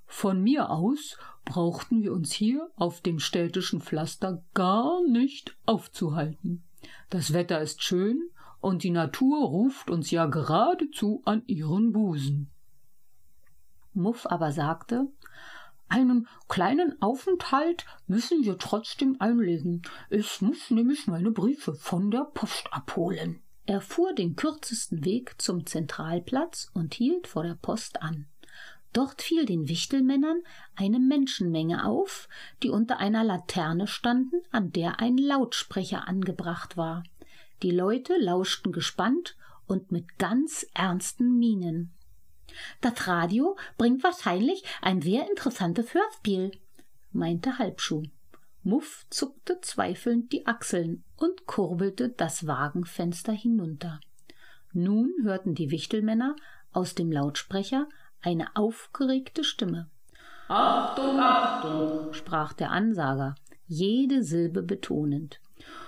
Von 0.05 0.43
mir 0.43 0.69
aus 0.69 1.17
brauchten 1.45 2.03
wir 2.03 2.13
uns 2.13 2.33
hier 2.33 2.69
auf 2.75 3.01
dem 3.01 3.19
städtischen 3.19 3.81
Pflaster 3.81 4.43
gar 4.53 5.01
nicht 5.07 5.55
aufzuhalten. 5.65 6.63
Das 7.09 7.33
Wetter 7.33 7.61
ist 7.61 7.83
schön 7.83 8.29
und 8.61 8.83
die 8.83 8.91
Natur 8.91 9.47
ruft 9.47 9.89
uns 9.89 10.11
ja 10.11 10.27
geradezu 10.27 11.21
an 11.25 11.43
ihren 11.47 11.91
Busen. 11.91 12.49
Muff 13.93 14.25
aber 14.27 14.51
sagte, 14.51 15.07
einen 15.89 16.27
kleinen 16.47 17.01
Aufenthalt 17.01 17.85
müssen 18.07 18.45
wir 18.45 18.57
trotzdem 18.57 19.17
einlegen. 19.19 19.81
Ich 20.09 20.41
muss 20.41 20.71
nämlich 20.71 21.07
meine 21.07 21.31
Briefe 21.31 21.73
von 21.73 22.11
der 22.11 22.23
Post 22.33 22.71
abholen. 22.71 23.41
Er 23.65 23.81
fuhr 23.81 24.13
den 24.13 24.37
kürzesten 24.37 25.03
Weg 25.03 25.41
zum 25.41 25.65
Zentralplatz 25.65 26.71
und 26.73 26.93
hielt 26.93 27.27
vor 27.27 27.43
der 27.43 27.55
Post 27.55 28.01
an. 28.01 28.27
Dort 28.93 29.21
fiel 29.21 29.45
den 29.45 29.67
Wichtelmännern 29.67 30.41
eine 30.75 30.99
Menschenmenge 30.99 31.85
auf, 31.85 32.27
die 32.63 32.69
unter 32.69 32.99
einer 32.99 33.23
Laterne 33.23 33.87
standen, 33.87 34.41
an 34.51 34.71
der 34.71 34.99
ein 34.99 35.17
Lautsprecher 35.17 36.07
angebracht 36.07 36.77
war. 36.77 37.03
Die 37.63 37.71
Leute 37.71 38.17
lauschten 38.17 38.71
gespannt 38.71 39.35
und 39.67 39.91
mit 39.91 40.17
ganz 40.17 40.65
ernsten 40.73 41.37
Mienen. 41.37 41.93
Das 42.81 43.07
Radio 43.07 43.55
bringt 43.77 44.03
wahrscheinlich 44.03 44.63
ein 44.81 45.01
sehr 45.01 45.29
interessantes 45.29 45.93
Hörspiel, 45.93 46.51
meinte 47.11 47.59
Halbschuh. 47.59 48.03
Muff 48.63 49.05
zuckte 49.09 49.59
zweifelnd 49.61 50.31
die 50.31 50.45
Achseln 50.45 51.03
und 51.15 51.45
kurbelte 51.45 52.09
das 52.09 52.47
Wagenfenster 52.47 53.31
hinunter. 53.31 53.99
Nun 54.73 55.13
hörten 55.23 55.55
die 55.55 55.71
Wichtelmänner 55.71 56.35
aus 56.71 56.95
dem 56.95 57.11
Lautsprecher 57.11 57.87
eine 58.21 58.55
aufgeregte 58.55 59.43
Stimme. 59.43 59.89
Achtung, 60.47 61.19
Achtung, 61.19 62.13
sprach 62.13 62.53
der 62.53 62.71
Ansager, 62.71 63.35
jede 63.67 64.23
Silbe 64.23 64.61
betonend. 64.63 65.39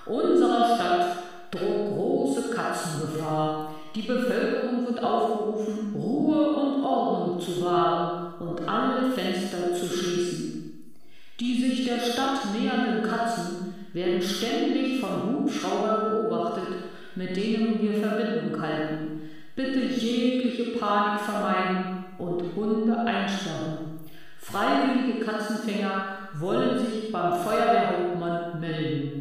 Unserer 0.05 0.75
Stadt 0.75 1.22
droht 1.53 1.93
große 1.93 2.49
Katzengefahr. 2.53 3.75
Die 3.95 4.01
Bevölkerung 4.01 4.87
wird 4.87 5.03
aufgerufen, 5.03 5.93
Ruhe 5.95 6.49
und 6.49 6.83
Ordnung 6.83 7.39
zu 7.39 7.63
wahren 7.63 8.33
und 8.39 8.67
alle 8.67 9.11
Fenster 9.11 9.73
zu 9.73 9.85
schließen. 9.85 10.93
Die 11.39 11.61
sich 11.61 11.85
der 11.85 11.99
Stadt 11.99 12.39
nähernden 12.53 13.03
Katzen 13.03 13.73
werden 13.93 14.21
ständig 14.21 14.99
von 14.99 15.41
Hubschraubern 15.41 16.11
beobachtet, 16.11 16.85
mit 17.15 17.35
denen 17.35 17.79
wir 17.81 18.01
Verbindung 18.01 18.59
halten. 18.59 19.21
Bitte 19.55 19.79
jegliche 19.79 20.77
Panik 20.79 21.21
vermeiden 21.21 22.05
und 22.17 22.43
Hunde 22.55 22.97
einsperren. 22.97 23.99
Freiwillige 24.39 25.23
Katzenfänger 25.23 26.17
wollen 26.39 26.79
sich 26.79 27.11
beim 27.11 27.33
Feuerwehrhauptmann 27.33 28.59
melden. 28.59 29.12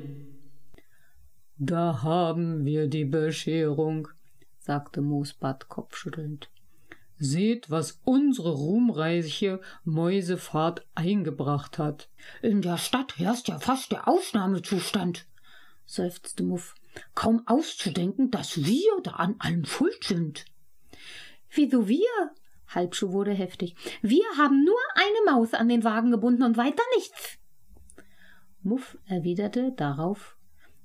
Da 1.65 2.03
haben 2.03 2.65
wir 2.65 2.89
die 2.89 3.05
Bescherung, 3.05 4.09
sagte 4.59 5.01
Moosbart 5.01 5.69
kopfschüttelnd. 5.69 6.51
Seht, 7.19 7.71
was 7.71 8.01
unsere 8.05 8.51
ruhmreiche 8.51 9.61
Mäusefahrt 9.85 10.85
eingebracht 10.97 11.79
hat. 11.79 12.09
In 12.43 12.63
der 12.63 12.79
Stadt 12.79 13.17
herrscht 13.17 13.49
ja 13.49 13.61
fast 13.61 13.93
der 13.93 14.09
Ausnahmezustand, 14.09 15.25
seufzte 15.87 16.43
Muff. 16.43 16.75
Kaum 17.15 17.45
auszudenken, 17.47 18.33
dass 18.33 18.65
wir 18.65 19.01
da 19.05 19.13
an 19.13 19.37
allem 19.39 19.65
schuld 19.65 20.03
sind. 20.03 20.47
Wieso 21.49 21.87
wir? 21.87 22.33
Halbschuh 22.67 23.13
wurde 23.13 23.35
heftig. 23.35 23.77
Wir 24.03 24.25
haben 24.37 24.65
nur 24.65 24.81
eine 24.97 25.31
Maus 25.31 25.55
an 25.55 25.69
den 25.69 25.85
Wagen 25.85 26.11
gebunden 26.11 26.43
und 26.43 26.57
weiter 26.57 26.83
nichts. 26.97 27.39
Muff 28.65 28.99
erwiderte 29.07 29.71
darauf 29.77 30.37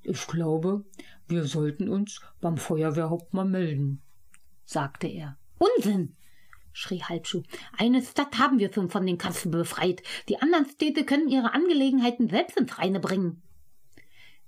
Ich 0.09 0.25
glaube, 0.25 0.85
wir 1.27 1.43
sollten 1.43 1.89
uns 1.89 2.21
beim 2.39 2.55
Feuerwehrhauptmann 2.55 3.51
melden, 3.51 4.01
sagte 4.63 5.07
er. 5.07 5.37
Unsinn, 5.57 6.15
schrie 6.71 7.03
Halbschuh. 7.03 7.43
Eine 7.77 8.01
Stadt 8.01 8.39
haben 8.39 8.57
wir 8.57 8.71
schon 8.71 8.89
von 8.89 9.05
den 9.05 9.17
Katzen 9.17 9.51
befreit. 9.51 10.01
Die 10.29 10.41
anderen 10.41 10.65
Städte 10.65 11.03
können 11.03 11.27
ihre 11.27 11.53
Angelegenheiten 11.53 12.29
selbst 12.29 12.57
ins 12.57 12.79
Reine 12.79 13.01
bringen. 13.01 13.41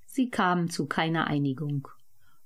Sie 0.06 0.30
kamen 0.30 0.70
zu 0.70 0.86
keiner 0.86 1.28
Einigung. 1.28 1.90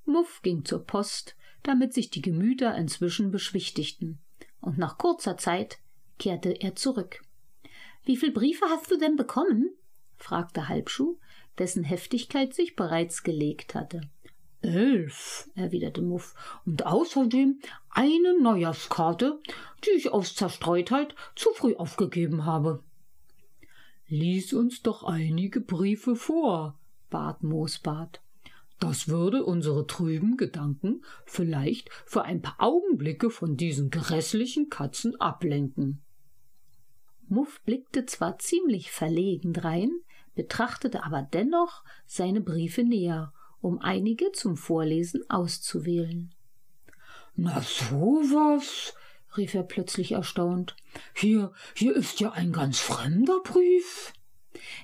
Muff 0.05 0.41
ging 0.41 0.65
zur 0.65 0.83
Post, 0.83 1.35
damit 1.61 1.93
sich 1.93 2.09
die 2.09 2.23
Gemüter 2.23 2.75
inzwischen 2.75 3.29
beschwichtigten 3.29 4.17
und 4.59 4.79
nach 4.79 4.97
kurzer 4.97 5.37
Zeit 5.37 5.77
kehrte 6.17 6.49
er 6.49 6.75
zurück. 6.75 7.21
Wie 8.05 8.17
viel 8.17 8.31
Briefe 8.31 8.65
hast 8.69 8.89
du 8.89 8.97
denn 8.97 9.17
bekommen? 9.17 9.69
fragte 10.17 10.67
Halbschuh, 10.67 11.19
dessen 11.59 11.83
Heftigkeit 11.83 12.53
sich 12.53 12.75
bereits 12.75 13.23
gelegt 13.23 13.75
hatte. 13.75 14.01
Elf, 14.61 15.49
erwiderte 15.55 16.01
Muff, 16.01 16.35
und 16.65 16.85
außerdem 16.85 17.59
eine 17.89 18.41
Neujahrskarte, 18.41 19.39
die 19.85 19.91
ich 19.91 20.11
aus 20.11 20.35
Zerstreutheit 20.35 21.15
zu 21.35 21.49
früh 21.53 21.75
aufgegeben 21.75 22.45
habe. 22.45 22.81
Lies 24.07 24.53
uns 24.53 24.81
doch 24.81 25.03
einige 25.03 25.59
Briefe 25.59 26.15
vor, 26.15 26.79
bat 27.09 27.43
Moosbart. 27.43 28.21
Das 28.79 29.07
würde 29.07 29.45
unsere 29.45 29.87
trüben 29.87 30.37
Gedanken 30.37 31.03
vielleicht 31.25 31.89
für 32.05 32.23
ein 32.23 32.41
paar 32.41 32.55
Augenblicke 32.59 33.29
von 33.29 33.55
diesen 33.55 33.89
grässlichen 33.89 34.69
Katzen 34.69 35.19
ablenken. 35.19 36.01
Muff 37.27 37.61
blickte 37.65 38.05
zwar 38.05 38.39
ziemlich 38.39 38.91
verlegen 38.91 39.53
drein, 39.53 39.91
betrachtete 40.35 41.03
aber 41.03 41.21
dennoch 41.21 41.83
seine 42.05 42.41
Briefe 42.41 42.83
näher, 42.83 43.33
um 43.61 43.79
einige 43.79 44.31
zum 44.31 44.57
Vorlesen 44.57 45.29
auszuwählen. 45.29 46.33
Na 47.35 47.61
so 47.61 48.21
was, 48.29 48.93
rief 49.37 49.53
er 49.53 49.63
plötzlich 49.63 50.11
erstaunt. 50.11 50.75
Hier, 51.15 51.51
hier 51.75 51.95
ist 51.95 52.19
ja 52.19 52.31
ein 52.31 52.51
ganz 52.51 52.79
fremder 52.79 53.39
Brief. 53.43 54.13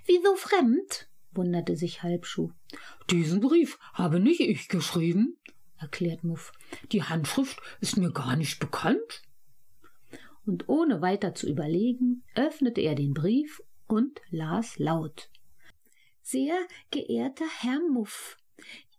Wieso 0.06 0.36
fremd? 0.36 1.08
wunderte 1.32 1.75
sich 1.75 2.01
Halbschuh. 2.01 2.51
Diesen 3.10 3.39
Brief 3.39 3.77
habe 3.94 4.20
nicht 4.20 4.39
ich 4.39 4.68
geschrieben, 4.68 5.38
erklärt 5.77 6.24
Muff. 6.24 6.51
Die 6.91 7.03
Handschrift 7.03 7.62
ist 7.82 7.98
mir 7.98 8.12
gar 8.12 8.36
nicht 8.36 8.60
bekannt. 8.60 9.22
Und 10.46 10.68
ohne 10.68 11.01
weiter 11.01 11.36
zu 11.36 11.48
überlegen, 11.48 12.24
öffnete 12.36 12.82
er 12.82 12.96
den 12.96 13.13
Brief 13.13 13.62
und 13.88 14.20
las 14.32 14.79
laut. 14.79 15.29
Sehr 16.31 16.59
geehrter 16.91 17.48
Herr 17.48 17.79
Muff, 17.79 18.38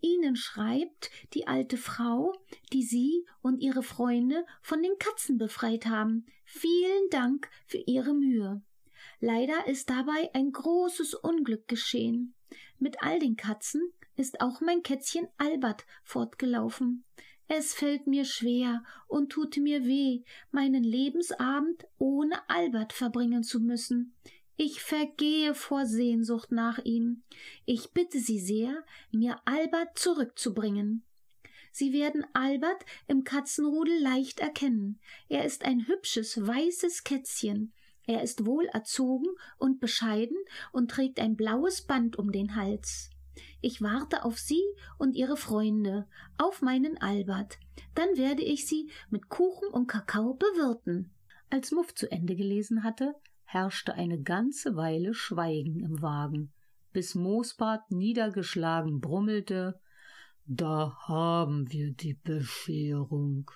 Ihnen 0.01 0.35
schreibt 0.35 1.13
die 1.33 1.47
alte 1.47 1.77
Frau, 1.77 2.33
die 2.73 2.83
Sie 2.83 3.25
und 3.41 3.61
Ihre 3.61 3.85
Freunde 3.85 4.45
von 4.63 4.83
den 4.83 4.99
Katzen 4.99 5.39
befreit 5.39 5.87
haben. 5.87 6.27
Vielen 6.45 7.09
Dank 7.11 7.49
für 7.69 7.79
Ihre 7.87 8.15
Mühe. 8.15 8.63
Leider 9.21 9.69
ist 9.69 9.91
dabei 9.91 10.35
ein 10.35 10.51
großes 10.51 11.15
Unglück 11.15 11.69
geschehen. 11.69 12.35
Mit 12.81 13.01
all 13.01 13.21
den 13.21 13.37
Katzen 13.37 13.93
ist 14.17 14.41
auch 14.41 14.61
mein 14.61 14.83
Kätzchen 14.83 15.29
Albert 15.39 15.87
fortgelaufen. 16.03 17.05
Es 17.47 17.75
fällt 17.75 18.09
mir 18.09 18.25
schwer 18.25 18.83
und 19.07 19.31
tut 19.31 19.57
mir 19.57 19.85
weh, 19.85 20.25
meinen 20.51 20.83
Lebensabend 20.83 21.87
ohne 21.97 22.49
Albert 22.49 22.93
verbringen 22.93 23.45
zu 23.45 23.61
müssen. 23.61 24.17
Ich 24.63 24.83
vergehe 24.83 25.55
vor 25.55 25.87
Sehnsucht 25.87 26.53
nach 26.53 26.81
ihm. 26.85 27.23
Ich 27.65 27.93
bitte 27.93 28.19
Sie 28.21 28.39
sehr, 28.39 28.85
mir 29.11 29.41
Albert 29.47 29.99
zurückzubringen. 29.99 31.03
Sie 31.73 31.95
werden 31.95 32.27
Albert 32.35 32.85
im 33.07 33.25
Katzenrudel 33.25 33.99
leicht 34.03 34.39
erkennen. 34.39 35.01
Er 35.31 35.47
ist 35.47 35.65
ein 35.65 35.87
hübsches, 35.87 36.47
weißes 36.47 37.05
Kätzchen. 37.05 37.73
Er 38.07 38.23
ist 38.23 38.45
wohl 38.45 38.67
erzogen 38.67 39.29
und 39.57 39.81
bescheiden 39.81 40.37
und 40.73 40.91
trägt 40.91 41.21
ein 41.21 41.37
blaues 41.37 41.81
Band 41.81 42.19
um 42.19 42.31
den 42.31 42.55
Hals. 42.55 43.09
Ich 43.63 43.81
warte 43.81 44.27
auf 44.27 44.39
Sie 44.39 44.63
und 44.99 45.17
Ihre 45.17 45.39
Freunde, 45.39 46.07
auf 46.37 46.61
meinen 46.61 46.99
Albert. 46.99 47.59
Dann 47.95 48.15
werde 48.19 48.43
ich 48.43 48.67
Sie 48.67 48.91
mit 49.09 49.31
Kuchen 49.31 49.69
und 49.69 49.87
Kakao 49.87 50.35
bewirten. 50.35 51.15
Als 51.49 51.73
Muff 51.73 51.95
zu 51.95 52.13
Ende 52.13 52.37
gelesen 52.37 52.85
hatte, 52.85 53.15
herrschte 53.53 53.95
eine 53.95 54.23
ganze 54.23 54.77
Weile 54.77 55.13
Schweigen 55.13 55.81
im 55.81 56.01
Wagen, 56.01 56.53
bis 56.93 57.17
Moosbart 57.17 57.91
niedergeschlagen 57.91 59.01
brummelte 59.01 59.81
Da 60.47 60.97
haben 61.09 61.71
wir 61.73 61.91
die 61.91 62.15
Bescherung. 62.15 63.51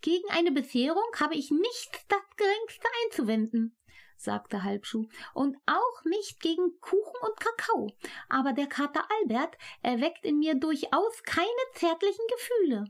Gegen 0.00 0.28
eine 0.30 0.50
Bescherung 0.50 1.08
habe 1.20 1.36
ich 1.36 1.52
nicht 1.52 2.04
das 2.08 2.36
geringste 2.36 2.88
einzuwenden, 3.04 3.76
sagte 4.16 4.64
Halbschuh, 4.64 5.06
und 5.34 5.56
auch 5.66 6.04
nicht 6.04 6.40
gegen 6.40 6.80
Kuchen 6.80 7.20
und 7.22 7.38
Kakao. 7.38 7.88
Aber 8.28 8.52
der 8.54 8.66
Kater 8.66 9.04
Albert 9.20 9.56
erweckt 9.82 10.24
in 10.24 10.38
mir 10.38 10.56
durchaus 10.56 11.22
keine 11.22 11.46
zärtlichen 11.74 12.24
Gefühle. 12.28 12.84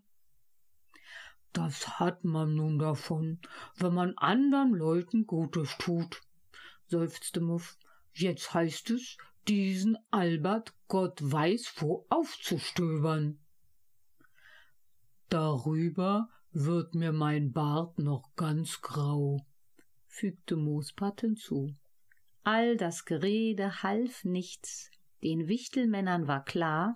Das 1.56 1.98
hat 1.98 2.22
man 2.22 2.54
nun 2.54 2.78
davon, 2.78 3.38
wenn 3.76 3.94
man 3.94 4.12
anderen 4.18 4.74
Leuten 4.74 5.26
Gutes 5.26 5.74
tut, 5.78 6.20
seufzte 6.86 7.40
Muff. 7.40 7.78
Jetzt 8.12 8.52
heißt 8.52 8.90
es, 8.90 9.16
diesen 9.48 9.96
Albert 10.10 10.74
Gott 10.86 11.18
weiß 11.22 11.72
wo 11.78 12.04
aufzustöbern. 12.10 13.38
Darüber 15.30 16.28
wird 16.52 16.94
mir 16.94 17.12
mein 17.12 17.52
Bart 17.54 18.00
noch 18.00 18.36
ganz 18.36 18.82
grau, 18.82 19.40
fügte 20.08 20.56
Moospat 20.56 21.22
hinzu. 21.22 21.74
All 22.44 22.76
das 22.76 23.06
Gerede 23.06 23.82
half 23.82 24.24
nichts. 24.24 24.90
Den 25.22 25.48
Wichtelmännern 25.48 26.28
war 26.28 26.44
klar, 26.44 26.94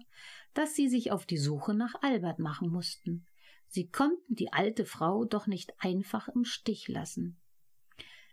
dass 0.53 0.75
sie 0.75 0.91
sich 0.91 1.13
auf 1.13 1.25
die 1.25 1.39
Suche 1.39 1.73
nach 1.73 1.95
Albert 2.03 2.39
machen 2.39 2.69
mussten. 2.69 3.25
Sie 3.71 3.89
konnten 3.89 4.35
die 4.35 4.53
alte 4.53 4.85
Frau 4.85 5.25
doch 5.25 5.47
nicht 5.47 5.73
einfach 5.79 6.29
im 6.29 6.45
Stich 6.45 6.89
lassen. 6.89 7.41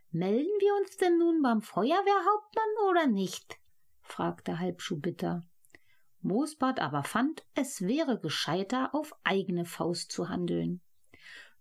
Melden 0.09 0.49
wir 0.59 0.75
uns 0.81 0.97
denn 0.97 1.19
nun 1.19 1.43
beim 1.43 1.61
Feuerwehrhauptmann 1.61 2.89
oder 2.89 3.05
nicht? 3.05 3.59
fragte 4.01 4.57
Halbschuh 4.57 4.99
bitter. 4.99 5.43
Moosbart 6.21 6.79
aber 6.79 7.03
fand, 7.03 7.45
es 7.53 7.81
wäre 7.81 8.19
gescheiter, 8.19 8.95
auf 8.95 9.13
eigene 9.23 9.65
Faust 9.65 10.11
zu 10.11 10.27
handeln. 10.27 10.81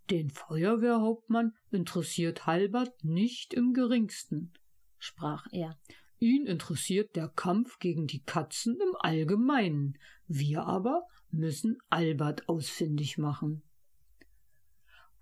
Den 0.09 0.31
Feuerwehrhauptmann 0.31 1.53
interessiert 1.69 2.47
Halbert 2.47 3.03
nicht 3.03 3.53
im 3.53 3.73
geringsten, 3.73 4.53
sprach 4.97 5.45
er. 5.51 5.77
Ihn 6.17 6.47
interessiert 6.47 7.15
der 7.15 7.27
Kampf 7.27 7.77
gegen 7.77 8.07
die 8.07 8.23
Katzen 8.23 8.79
im 8.79 8.95
Allgemeinen. 8.97 9.99
Wir 10.27 10.63
aber 10.63 11.05
müssen 11.29 11.77
Albert 11.89 12.49
ausfindig 12.49 13.19
machen. 13.19 13.61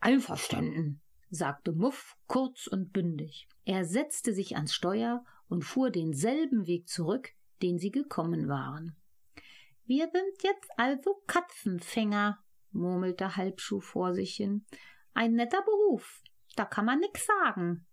Einverstanden, 0.05 1.01
sagte 1.31 1.71
Muff 1.71 2.15
kurz 2.27 2.67
und 2.67 2.93
bündig. 2.93 3.49
Er 3.63 3.85
setzte 3.85 4.35
sich 4.35 4.55
ans 4.55 4.71
Steuer 4.71 5.25
und 5.47 5.63
fuhr 5.63 5.89
denselben 5.89 6.67
Weg 6.67 6.87
zurück, 6.87 7.31
den 7.63 7.79
sie 7.79 7.89
gekommen 7.89 8.47
waren. 8.47 8.95
Wir 9.85 10.07
sind 10.11 10.43
jetzt 10.43 10.69
also 10.77 11.23
Katzenfänger, 11.25 12.37
murmelte 12.71 13.35
Halbschuh 13.35 13.79
vor 13.79 14.13
sich 14.13 14.35
hin. 14.35 14.67
Ein 15.15 15.33
netter 15.33 15.63
Beruf, 15.63 16.21
da 16.55 16.65
kann 16.65 16.85
man 16.85 16.99
nix 16.99 17.25
sagen. 17.25 17.87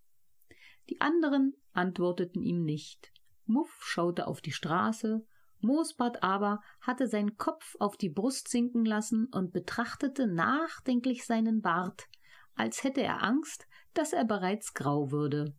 Die 0.90 1.00
anderen 1.00 1.54
antworteten 1.72 2.42
ihm 2.42 2.62
nicht. 2.62 3.10
Muff 3.46 3.74
schaute 3.80 4.26
auf 4.26 4.42
die 4.42 4.52
Straße, 4.52 5.24
Moosbart 5.62 6.22
aber 6.22 6.60
hatte 6.80 7.06
seinen 7.06 7.36
Kopf 7.36 7.76
auf 7.78 7.96
die 7.96 8.08
Brust 8.08 8.48
sinken 8.48 8.84
lassen 8.84 9.28
und 9.32 9.52
betrachtete 9.52 10.26
nachdenklich 10.26 11.24
seinen 11.24 11.62
Bart, 11.62 12.08
als 12.56 12.82
hätte 12.84 13.02
er 13.02 13.22
Angst, 13.22 13.66
dass 13.94 14.12
er 14.12 14.24
bereits 14.24 14.74
grau 14.74 15.10
würde. 15.10 15.54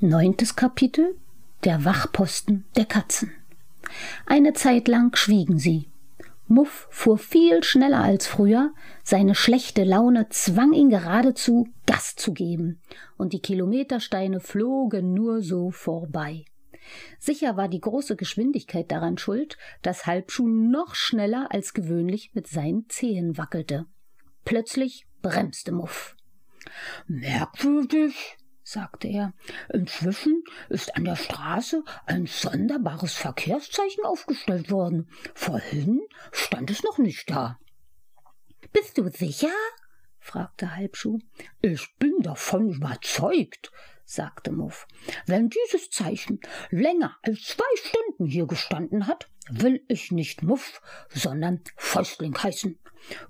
Neuntes 0.00 0.56
Kapitel 0.56 1.18
Der 1.64 1.84
Wachposten 1.84 2.64
der 2.74 2.86
Katzen. 2.86 3.32
Eine 4.24 4.54
Zeit 4.54 4.88
lang 4.88 5.14
schwiegen 5.14 5.58
sie. 5.58 5.89
Muff 6.50 6.88
fuhr 6.90 7.16
viel 7.16 7.62
schneller 7.62 8.02
als 8.02 8.26
früher, 8.26 8.74
seine 9.04 9.36
schlechte 9.36 9.84
Laune 9.84 10.30
zwang 10.30 10.72
ihn 10.72 10.90
geradezu, 10.90 11.68
Gas 11.86 12.16
zu 12.16 12.32
geben, 12.32 12.82
und 13.16 13.32
die 13.32 13.40
Kilometersteine 13.40 14.40
flogen 14.40 15.14
nur 15.14 15.42
so 15.42 15.70
vorbei. 15.70 16.44
Sicher 17.20 17.56
war 17.56 17.68
die 17.68 17.80
große 17.80 18.16
Geschwindigkeit 18.16 18.90
daran 18.90 19.16
schuld, 19.16 19.58
dass 19.82 20.06
Halbschuh 20.06 20.48
noch 20.48 20.96
schneller 20.96 21.46
als 21.50 21.72
gewöhnlich 21.72 22.32
mit 22.34 22.48
seinen 22.48 22.88
Zehen 22.88 23.38
wackelte. 23.38 23.86
Plötzlich 24.44 25.06
bremste 25.22 25.70
Muff. 25.70 26.16
Merkwürdig, 27.06 28.38
sagte 28.70 29.08
er. 29.08 29.32
Inzwischen 29.72 30.44
ist 30.68 30.96
an 30.96 31.04
der 31.04 31.16
Straße 31.16 31.82
ein 32.06 32.26
sonderbares 32.26 33.14
Verkehrszeichen 33.14 34.04
aufgestellt 34.04 34.70
worden. 34.70 35.08
Vorhin 35.34 36.00
stand 36.32 36.70
es 36.70 36.82
noch 36.82 36.98
nicht 36.98 37.28
da. 37.30 37.58
Bist 38.72 38.98
du 38.98 39.10
sicher? 39.10 39.50
fragte 40.18 40.76
Halbschuh. 40.76 41.18
Ich 41.60 41.96
bin 41.98 42.12
davon 42.20 42.70
überzeugt, 42.70 43.72
sagte 44.04 44.52
Muff. 44.52 44.86
Wenn 45.26 45.48
dieses 45.50 45.90
Zeichen 45.90 46.40
länger 46.70 47.16
als 47.22 47.42
zwei 47.42 47.64
Stunden 47.76 48.26
hier 48.26 48.46
gestanden 48.46 49.08
hat, 49.08 49.28
will 49.50 49.84
ich 49.88 50.12
nicht 50.12 50.42
Muff, 50.42 50.80
sondern 51.08 51.62
Fäustling 51.76 52.36
heißen. 52.36 52.78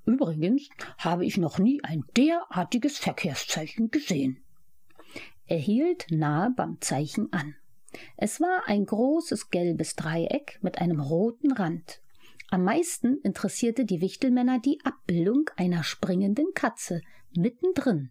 Übrigens 0.05 0.69
habe 0.99 1.25
ich 1.25 1.39
noch 1.39 1.59
nie 1.59 1.83
ein 1.83 2.05
derartiges 2.17 2.99
Verkehrszeichen 2.99 3.91
gesehen. 3.91 4.45
Er 5.51 5.59
hielt 5.59 6.07
nahe 6.13 6.53
beim 6.57 6.81
Zeichen 6.81 7.33
an. 7.33 7.57
Es 8.17 8.41
war 8.41 8.69
ein 8.69 8.87
großes 8.87 9.51
gelbes 9.51 9.97
Dreieck 9.97 10.61
mit 10.63 10.79
einem 10.79 11.01
roten 11.01 11.51
Rand. 11.51 12.01
Am 12.51 12.63
meisten 12.63 13.19
interessierte 13.25 13.85
die 13.85 14.01
Wichtelmänner 14.01 14.61
die 14.61 14.79
Abbildung 14.85 15.51
einer 15.57 15.83
springenden 15.83 16.55
Katze 16.55 17.01
mittendrin. 17.37 18.11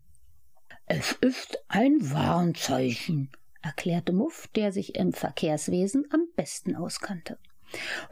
Es 0.86 1.13
ist 1.13 1.63
ein 1.69 2.12
Warnzeichen, 2.12 3.32
erklärte 3.62 4.12
Muff, 4.12 4.49
der 4.54 4.73
sich 4.73 4.95
im 4.95 5.13
Verkehrswesen 5.13 6.08
am 6.12 6.28
besten 6.36 6.75
auskannte. 6.75 7.39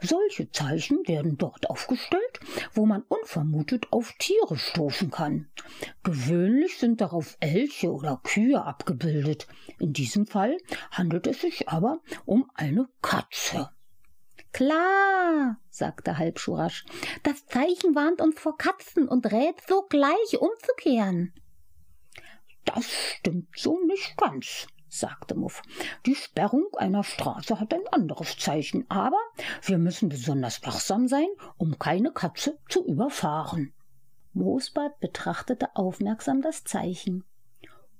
Solche 0.00 0.50
Zeichen 0.50 1.06
werden 1.06 1.36
dort 1.36 1.68
aufgestellt, 1.70 2.40
wo 2.72 2.86
man 2.86 3.02
unvermutet 3.02 3.92
auf 3.92 4.12
Tiere 4.18 4.56
stoßen 4.56 5.10
kann. 5.10 5.50
Gewöhnlich 6.02 6.78
sind 6.78 7.00
darauf 7.00 7.36
Elche 7.40 7.92
oder 7.92 8.20
Kühe 8.22 8.62
abgebildet. 8.62 9.46
In 9.78 9.92
diesem 9.92 10.26
Fall 10.26 10.56
handelt 10.90 11.26
es 11.26 11.40
sich 11.40 11.68
aber 11.68 12.00
um 12.24 12.50
eine 12.54 12.88
Katze. 13.02 13.70
Klar, 14.52 15.58
sagte 15.68 16.18
Halbschuh 16.18 16.56
rasch. 16.56 16.84
Das 17.22 17.46
Zeichen 17.46 17.94
warnt 17.94 18.20
uns 18.20 18.40
vor 18.40 18.56
Katzen 18.56 19.08
und 19.08 19.30
rät 19.30 19.56
sogleich 19.68 20.38
umzukehren. 20.38 21.34
Das 22.64 22.90
stimmt 22.90 23.48
so 23.56 23.78
nicht 23.86 24.16
ganz, 24.16 24.66
sagte 24.88 25.34
Muff. 25.34 25.62
Die 26.06 26.14
Sperrung 26.14 26.66
einer 26.76 27.04
Straße 27.04 27.60
hat 27.60 27.72
ein 27.74 27.86
anderes 27.90 28.36
Zeichen, 28.38 28.84
aber 28.88 29.18
wir 29.62 29.78
müssen 29.78 30.08
besonders 30.08 30.62
wachsam 30.64 31.08
sein, 31.08 31.28
um 31.56 31.78
keine 31.78 32.12
Katze 32.12 32.58
zu 32.68 32.84
überfahren. 32.86 33.72
Moosbart 34.32 35.00
betrachtete 35.00 35.74
aufmerksam 35.74 36.42
das 36.42 36.64
Zeichen. 36.64 37.24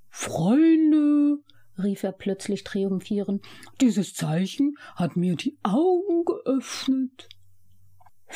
Freunde, 0.08 1.38
rief 1.78 2.02
er 2.02 2.12
plötzlich 2.12 2.64
triumphierend, 2.64 3.44
dieses 3.80 4.14
Zeichen 4.14 4.76
hat 4.94 5.16
mir 5.16 5.36
die 5.36 5.58
Augen 5.62 6.24
geöffnet. 6.24 7.28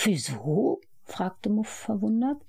Wieso? 0.05 0.81
fragte 1.05 1.51
Muff 1.51 1.69
verwundert. 1.69 2.43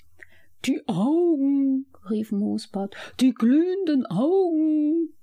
Die 0.66 0.88
Augen, 0.88 1.88
rief 2.10 2.32
Moosbart, 2.32 2.96
die 3.20 3.34
glühenden 3.34 4.06
Augen. 4.06 5.14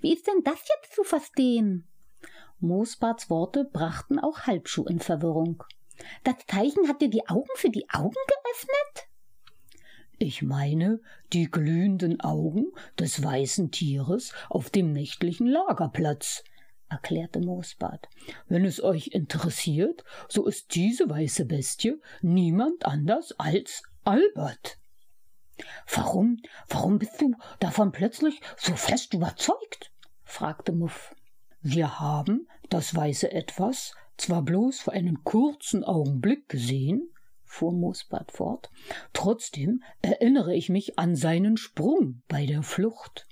Wie 0.00 0.14
ist 0.14 0.26
denn 0.26 0.42
das 0.44 0.58
jetzt 0.68 0.94
zu 0.94 1.04
verstehen? 1.04 1.86
Moosbarts 2.60 3.30
Worte 3.30 3.64
brachten 3.64 4.18
auch 4.18 4.40
Halbschuh 4.40 4.84
in 4.84 5.00
Verwirrung. 5.00 5.64
Das 6.24 6.34
Zeichen 6.46 6.88
hat 6.88 7.00
dir 7.00 7.08
die 7.10 7.28
Augen 7.28 7.50
für 7.56 7.70
die 7.70 7.88
Augen 7.90 8.14
geöffnet? 8.26 9.08
Ich 10.18 10.42
meine 10.42 11.00
die 11.32 11.50
glühenden 11.50 12.20
Augen 12.20 12.66
des 12.98 13.22
weißen 13.22 13.70
Tieres 13.70 14.34
auf 14.50 14.68
dem 14.68 14.92
nächtlichen 14.92 15.46
Lagerplatz, 15.46 16.44
erklärte 16.90 17.40
Moosbart. 17.40 18.08
Wenn 18.46 18.66
es 18.66 18.82
euch 18.82 19.08
interessiert, 19.08 20.04
so 20.28 20.46
ist 20.46 20.74
diese 20.74 21.08
weiße 21.08 21.46
Bestie 21.46 21.96
niemand 22.20 22.84
anders 22.84 23.32
als 23.38 23.82
Albert. 24.04 24.79
Warum, 25.94 26.40
warum 26.68 26.98
bist 26.98 27.20
du 27.20 27.34
davon 27.58 27.92
plötzlich 27.92 28.40
so 28.56 28.74
fest 28.74 29.14
überzeugt? 29.14 29.92
fragte 30.24 30.72
Muff. 30.72 31.14
Wir 31.60 32.00
haben 32.00 32.48
das 32.68 32.94
weiße 32.94 33.30
Etwas 33.32 33.94
zwar 34.16 34.42
bloß 34.42 34.80
für 34.80 34.92
einen 34.92 35.24
kurzen 35.24 35.84
Augenblick 35.84 36.48
gesehen, 36.48 37.10
fuhr 37.44 37.72
Moosbart 37.72 38.32
fort, 38.32 38.70
trotzdem 39.12 39.82
erinnere 40.02 40.54
ich 40.54 40.68
mich 40.68 40.98
an 40.98 41.16
seinen 41.16 41.56
Sprung 41.56 42.22
bei 42.28 42.46
der 42.46 42.62
Flucht. 42.62 43.26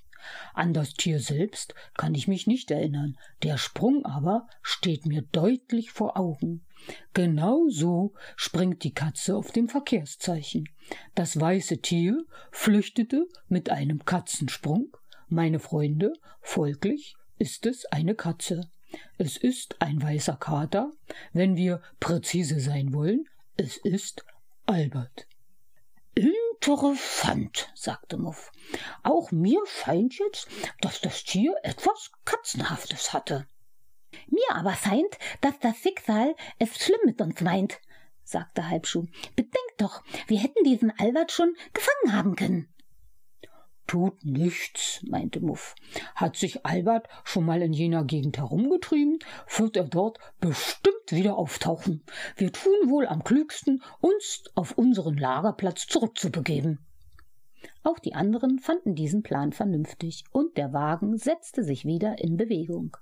An 0.53 0.73
das 0.73 0.93
Tier 0.93 1.19
selbst 1.19 1.73
kann 1.95 2.13
ich 2.13 2.27
mich 2.27 2.45
nicht 2.45 2.69
erinnern, 2.71 3.17
der 3.43 3.57
Sprung 3.57 4.05
aber 4.05 4.47
steht 4.61 5.05
mir 5.05 5.21
deutlich 5.21 5.91
vor 5.91 6.17
Augen. 6.17 6.65
Genau 7.13 7.67
so 7.69 8.13
springt 8.35 8.83
die 8.83 8.93
Katze 8.93 9.35
auf 9.35 9.51
dem 9.51 9.69
Verkehrszeichen. 9.69 10.69
Das 11.15 11.39
weiße 11.39 11.79
Tier 11.79 12.23
flüchtete 12.51 13.27
mit 13.47 13.69
einem 13.69 14.05
Katzensprung, 14.05 14.95
meine 15.27 15.59
Freunde, 15.59 16.13
folglich 16.41 17.15
ist 17.37 17.65
es 17.65 17.85
eine 17.85 18.15
Katze. 18.15 18.69
Es 19.17 19.37
ist 19.37 19.81
ein 19.81 20.01
weißer 20.01 20.37
Kater, 20.37 20.91
wenn 21.33 21.55
wir 21.55 21.81
präzise 21.99 22.59
sein 22.59 22.93
wollen, 22.93 23.25
es 23.55 23.77
ist 23.77 24.25
Albert. 24.65 25.27
Interessant, 26.15 27.71
sagte 27.75 28.17
Muff. 28.17 28.51
Auch 29.03 29.31
mir 29.31 29.59
scheint 29.67 30.17
jetzt, 30.17 30.47
dass 30.81 31.01
das 31.01 31.23
Tier 31.23 31.55
etwas 31.63 32.11
Katzenhaftes 32.25 33.13
hatte. 33.13 33.47
Mir 34.27 34.55
aber 34.55 34.73
scheint, 34.73 35.17
dass 35.41 35.59
das 35.59 35.77
Schicksal 35.77 36.35
es 36.57 36.77
schlimm 36.77 36.99
mit 37.05 37.21
uns 37.21 37.41
meint, 37.41 37.79
sagte 38.23 38.69
Halbschuh. 38.69 39.05
Bedenkt 39.35 39.73
doch, 39.77 40.03
wir 40.27 40.39
hätten 40.39 40.63
diesen 40.63 40.91
Albert 40.99 41.31
schon 41.31 41.55
gefangen 41.73 42.15
haben 42.15 42.35
können. 42.35 42.73
Tut 43.87 44.23
nichts, 44.23 45.01
meinte 45.07 45.39
Muff. 45.39 45.73
Hat 46.13 46.35
sich 46.35 46.63
Albert 46.63 47.07
schon 47.23 47.43
mal 47.43 47.63
in 47.63 47.73
jener 47.73 48.03
Gegend 48.03 48.37
herumgetrieben, 48.37 49.17
wird 49.57 49.75
er 49.77 49.85
dort 49.85 50.19
bestimmt 50.39 51.11
wieder 51.11 51.37
auftauchen. 51.37 52.03
Wir 52.35 52.53
tun 52.53 52.91
wohl 52.91 53.07
am 53.07 53.23
klügsten, 53.23 53.81
uns 53.99 54.43
auf 54.53 54.77
unseren 54.77 55.17
Lagerplatz 55.17 55.87
zurückzubegeben. 55.87 56.85
Auch 57.81 57.97
die 57.97 58.13
anderen 58.13 58.59
fanden 58.59 58.93
diesen 58.93 59.23
Plan 59.23 59.53
vernünftig, 59.53 60.23
und 60.31 60.55
der 60.57 60.71
Wagen 60.71 61.17
setzte 61.17 61.63
sich 61.63 61.83
wieder 61.83 62.19
in 62.19 62.37
Bewegung. 62.37 62.95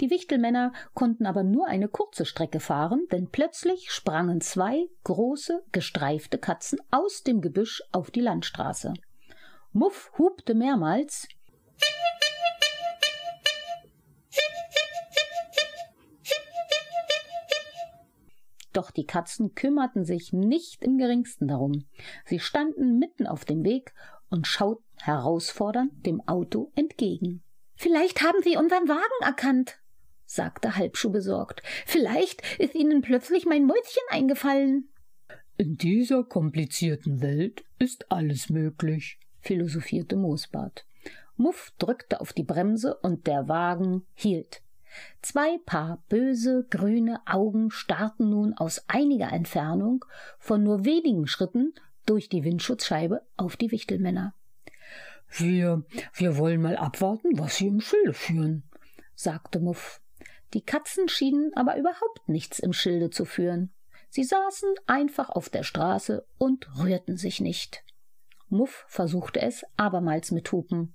Die 0.00 0.10
Wichtelmänner 0.10 0.72
konnten 0.94 1.26
aber 1.26 1.42
nur 1.42 1.66
eine 1.66 1.88
kurze 1.88 2.24
Strecke 2.24 2.60
fahren, 2.60 3.06
denn 3.12 3.28
plötzlich 3.30 3.90
sprangen 3.90 4.40
zwei 4.40 4.86
große, 5.04 5.62
gestreifte 5.72 6.38
Katzen 6.38 6.80
aus 6.90 7.22
dem 7.22 7.40
Gebüsch 7.40 7.82
auf 7.92 8.10
die 8.10 8.20
Landstraße. 8.20 8.94
Muff 9.72 10.12
hupte 10.18 10.54
mehrmals. 10.54 11.28
Doch 18.72 18.90
die 18.90 19.06
Katzen 19.06 19.54
kümmerten 19.54 20.04
sich 20.04 20.32
nicht 20.32 20.82
im 20.82 20.98
geringsten 20.98 21.46
darum. 21.46 21.86
Sie 22.26 22.40
standen 22.40 22.98
mitten 22.98 23.26
auf 23.26 23.44
dem 23.44 23.64
Weg 23.64 23.94
und 24.30 24.48
schauten 24.48 24.84
herausfordernd 25.00 26.04
dem 26.04 26.20
Auto 26.26 26.72
entgegen. 26.74 27.44
Vielleicht 27.84 28.22
haben 28.22 28.40
Sie 28.42 28.56
unseren 28.56 28.88
Wagen 28.88 29.20
erkannt, 29.20 29.76
sagte 30.24 30.74
Halbschuh 30.76 31.10
besorgt. 31.10 31.62
Vielleicht 31.84 32.40
ist 32.58 32.74
Ihnen 32.74 33.02
plötzlich 33.02 33.44
mein 33.44 33.66
Mäuschen 33.66 34.02
eingefallen. 34.08 34.88
In 35.58 35.76
dieser 35.76 36.24
komplizierten 36.24 37.20
Welt 37.20 37.62
ist 37.78 38.10
alles 38.10 38.48
möglich, 38.48 39.18
philosophierte 39.42 40.16
Moosbart. 40.16 40.86
Muff 41.36 41.74
drückte 41.78 42.22
auf 42.22 42.32
die 42.32 42.42
Bremse 42.42 42.94
und 43.02 43.26
der 43.26 43.48
Wagen 43.48 44.06
hielt. 44.14 44.62
Zwei 45.20 45.58
Paar 45.66 46.02
böse 46.08 46.66
grüne 46.70 47.20
Augen 47.26 47.70
starrten 47.70 48.30
nun 48.30 48.54
aus 48.54 48.82
einiger 48.88 49.30
Entfernung 49.30 50.06
von 50.38 50.62
nur 50.62 50.86
wenigen 50.86 51.26
Schritten 51.26 51.74
durch 52.06 52.30
die 52.30 52.44
Windschutzscheibe 52.44 53.20
auf 53.36 53.58
die 53.58 53.72
Wichtelmänner. 53.72 54.32
Wir, 55.36 55.84
wir 56.14 56.36
wollen 56.36 56.62
mal 56.62 56.76
abwarten, 56.76 57.36
was 57.36 57.56
sie 57.56 57.66
im 57.66 57.80
Schilde 57.80 58.14
führen, 58.14 58.62
sagte 59.16 59.58
Muff. 59.58 60.00
Die 60.52 60.64
Katzen 60.64 61.08
schienen 61.08 61.50
aber 61.54 61.76
überhaupt 61.76 62.28
nichts 62.28 62.60
im 62.60 62.72
Schilde 62.72 63.10
zu 63.10 63.24
führen. 63.24 63.72
Sie 64.10 64.22
saßen 64.22 64.72
einfach 64.86 65.30
auf 65.30 65.48
der 65.48 65.64
Straße 65.64 66.24
und 66.38 66.68
rührten 66.78 67.16
sich 67.16 67.40
nicht. 67.40 67.82
Muff 68.48 68.84
versuchte 68.86 69.42
es 69.42 69.64
abermals 69.76 70.30
mit 70.30 70.52
Hupen. 70.52 70.94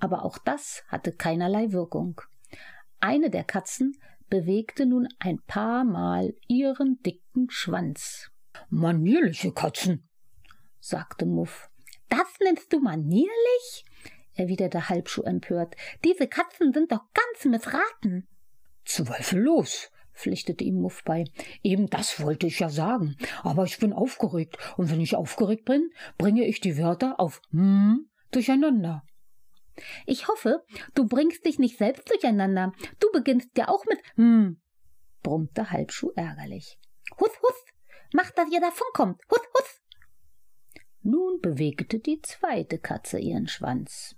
Aber 0.00 0.24
auch 0.24 0.38
das 0.38 0.82
hatte 0.88 1.12
keinerlei 1.12 1.72
Wirkung. 1.72 2.22
Eine 3.00 3.28
der 3.28 3.44
Katzen 3.44 4.00
bewegte 4.28 4.86
nun 4.86 5.08
ein 5.18 5.38
paar 5.46 5.84
Mal 5.84 6.34
ihren 6.48 7.00
dicken 7.02 7.50
Schwanz. 7.50 8.30
Manierliche 8.68 9.52
Katzen, 9.52 10.08
sagte 10.80 11.26
Muff. 11.26 11.68
Das 12.08 12.26
nennst 12.42 12.72
du 12.72 12.80
manierlich? 12.80 13.84
erwiderte 14.34 14.88
Halbschuh 14.88 15.22
empört. 15.22 15.76
Diese 16.04 16.26
Katzen 16.26 16.72
sind 16.72 16.92
doch 16.92 17.02
ganz 17.14 17.44
missraten. 17.44 18.28
Zweifellos, 18.84 19.90
pflichtete 20.12 20.64
ihm 20.64 20.80
Muff 20.80 21.02
bei. 21.04 21.24
Eben 21.62 21.88
das 21.88 22.20
wollte 22.20 22.46
ich 22.46 22.60
ja 22.60 22.68
sagen. 22.68 23.16
Aber 23.42 23.64
ich 23.64 23.78
bin 23.78 23.92
aufgeregt, 23.92 24.58
und 24.76 24.90
wenn 24.90 25.00
ich 25.00 25.16
aufgeregt 25.16 25.64
bin, 25.64 25.90
bringe 26.18 26.44
ich 26.44 26.60
die 26.60 26.78
Wörter 26.78 27.18
auf 27.18 27.40
hm 27.50 28.08
durcheinander. 28.30 29.02
Ich 30.06 30.28
hoffe, 30.28 30.64
du 30.94 31.06
bringst 31.06 31.44
dich 31.44 31.58
nicht 31.58 31.78
selbst 31.78 32.10
durcheinander. 32.10 32.72
Du 33.00 33.10
beginnst 33.12 33.50
ja 33.56 33.68
auch 33.68 33.84
mit 33.86 33.98
hm, 34.14 34.60
brummte 35.22 35.70
Halbschuh 35.70 36.12
ärgerlich. 36.16 36.78
Hus, 37.20 37.30
hus, 37.42 37.64
macht, 38.12 38.36
dass 38.38 38.50
ihr 38.50 38.60
davonkommt. 38.60 39.20
Hus, 39.30 39.40
hus. 39.54 39.82
Nun 41.02 41.40
bewegte 41.40 41.98
die 41.98 42.20
zweite 42.22 42.78
Katze 42.78 43.18
ihren 43.18 43.48
Schwanz. 43.48 44.16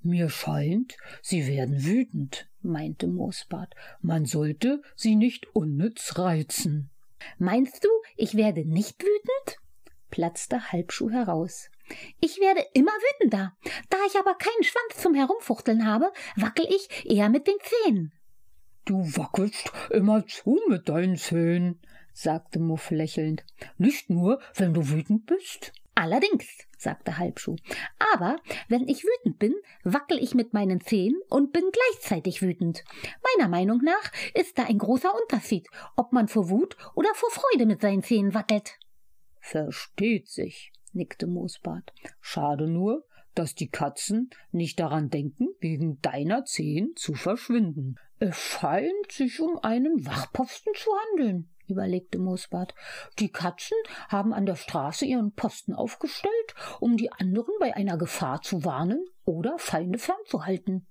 Mir 0.00 0.30
scheint, 0.30 0.96
sie 1.20 1.46
werden 1.46 1.84
wütend, 1.84 2.48
meinte 2.60 3.06
Moosbart. 3.06 3.74
Man 4.00 4.24
sollte 4.24 4.82
sie 4.96 5.14
nicht 5.14 5.54
unnütz 5.54 6.18
reizen. 6.18 6.90
Meinst 7.38 7.84
du, 7.84 7.88
ich 8.16 8.34
werde 8.34 8.64
nicht 8.64 9.00
wütend? 9.02 9.58
platzte 10.10 10.72
Halbschuh 10.72 11.10
heraus. 11.10 11.70
Ich 12.20 12.38
werde 12.40 12.64
immer 12.74 12.92
wütender. 12.92 13.56
Da 13.90 13.96
ich 14.06 14.18
aber 14.18 14.34
keinen 14.34 14.62
Schwanz 14.62 15.02
zum 15.02 15.14
Herumfuchteln 15.14 15.86
habe, 15.86 16.12
wackel 16.36 16.66
ich 16.68 17.04
eher 17.10 17.28
mit 17.28 17.46
den 17.46 17.56
Zähnen. 17.62 18.12
Du 18.84 18.98
wackelst 19.16 19.70
immer 19.90 20.26
zu 20.26 20.60
mit 20.68 20.88
deinen 20.88 21.16
Zähnen, 21.16 21.80
sagte 22.12 22.58
Muff 22.58 22.90
lächelnd. 22.90 23.44
Nicht 23.78 24.10
nur, 24.10 24.40
wenn 24.54 24.74
du 24.74 24.88
wütend 24.88 25.26
bist. 25.26 25.72
Allerdings, 25.94 26.46
sagte 26.78 27.18
Halbschuh. 27.18 27.56
Aber 28.14 28.36
wenn 28.68 28.88
ich 28.88 29.04
wütend 29.04 29.38
bin, 29.38 29.54
wackel 29.84 30.18
ich 30.18 30.34
mit 30.34 30.54
meinen 30.54 30.80
Zähnen 30.80 31.20
und 31.28 31.52
bin 31.52 31.64
gleichzeitig 31.70 32.42
wütend. 32.42 32.82
Meiner 33.36 33.48
Meinung 33.48 33.82
nach 33.82 34.10
ist 34.34 34.58
da 34.58 34.64
ein 34.64 34.78
großer 34.78 35.12
Unterschied, 35.14 35.68
ob 35.96 36.12
man 36.12 36.28
vor 36.28 36.48
Wut 36.48 36.76
oder 36.94 37.14
vor 37.14 37.30
Freude 37.30 37.66
mit 37.66 37.82
seinen 37.82 38.02
Zähnen 38.02 38.34
wackelt. 38.34 38.78
Versteht 39.38 40.28
sich, 40.28 40.72
nickte 40.94 41.26
Moosbart. 41.26 41.92
Schade 42.20 42.68
nur, 42.68 43.04
dass 43.34 43.54
die 43.54 43.68
Katzen 43.68 44.30
nicht 44.50 44.78
daran 44.78 45.08
denken, 45.08 45.48
wegen 45.60 46.00
deiner 46.02 46.44
Zehen 46.44 46.92
zu 46.96 47.14
verschwinden. 47.14 47.96
Es 48.18 48.36
scheint 48.36 49.10
sich 49.10 49.40
um 49.40 49.58
einen 49.58 50.06
Wachposten 50.06 50.72
zu 50.74 50.90
handeln 50.90 51.52
überlegte 51.72 52.18
Moosbart. 52.18 52.74
Die 53.18 53.30
Katzen 53.30 53.76
haben 54.08 54.32
an 54.32 54.46
der 54.46 54.56
Straße 54.56 55.04
ihren 55.04 55.32
Posten 55.32 55.74
aufgestellt, 55.74 56.54
um 56.80 56.96
die 56.96 57.10
anderen 57.10 57.54
bei 57.58 57.74
einer 57.74 57.96
Gefahr 57.96 58.42
zu 58.42 58.64
warnen 58.64 59.04
oder 59.24 59.58
Feinde 59.58 59.98
fernzuhalten. 59.98 60.86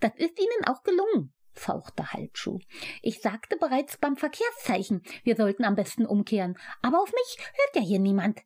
Das 0.00 0.12
ist 0.16 0.38
ihnen 0.38 0.64
auch 0.66 0.82
gelungen, 0.82 1.32
fauchte 1.52 2.12
Halbschuh. 2.12 2.58
Ich 3.00 3.20
sagte 3.20 3.56
bereits 3.56 3.96
beim 3.96 4.16
Verkehrszeichen, 4.16 5.02
wir 5.24 5.36
sollten 5.36 5.64
am 5.64 5.76
besten 5.76 6.04
umkehren, 6.04 6.58
aber 6.82 7.00
auf 7.00 7.12
mich 7.12 7.38
hört 7.38 7.76
ja 7.76 7.82
hier 7.82 8.00
niemand. 8.00 8.40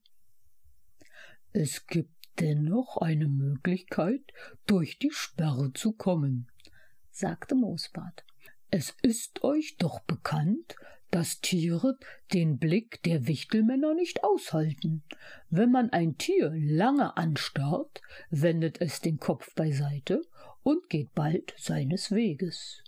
Es 1.58 1.86
gibt 1.86 2.12
dennoch 2.38 2.98
eine 2.98 3.28
Möglichkeit, 3.28 4.20
durch 4.66 4.98
die 4.98 5.10
Sperre 5.10 5.72
zu 5.72 5.92
kommen, 5.92 6.48
sagte 7.10 7.54
Moosbart. 7.54 8.26
Es 8.70 8.94
ist 9.00 9.42
euch 9.42 9.78
doch 9.78 10.00
bekannt, 10.00 10.76
dass 11.10 11.40
Tiere 11.40 11.98
den 12.34 12.58
Blick 12.58 13.02
der 13.04 13.26
Wichtelmänner 13.26 13.94
nicht 13.94 14.22
aushalten. 14.22 15.02
Wenn 15.48 15.70
man 15.70 15.88
ein 15.88 16.18
Tier 16.18 16.52
lange 16.54 17.16
anstarrt, 17.16 18.02
wendet 18.28 18.82
es 18.82 19.00
den 19.00 19.18
Kopf 19.18 19.54
beiseite 19.54 20.20
und 20.62 20.90
geht 20.90 21.14
bald 21.14 21.54
seines 21.56 22.10
Weges. 22.10 22.84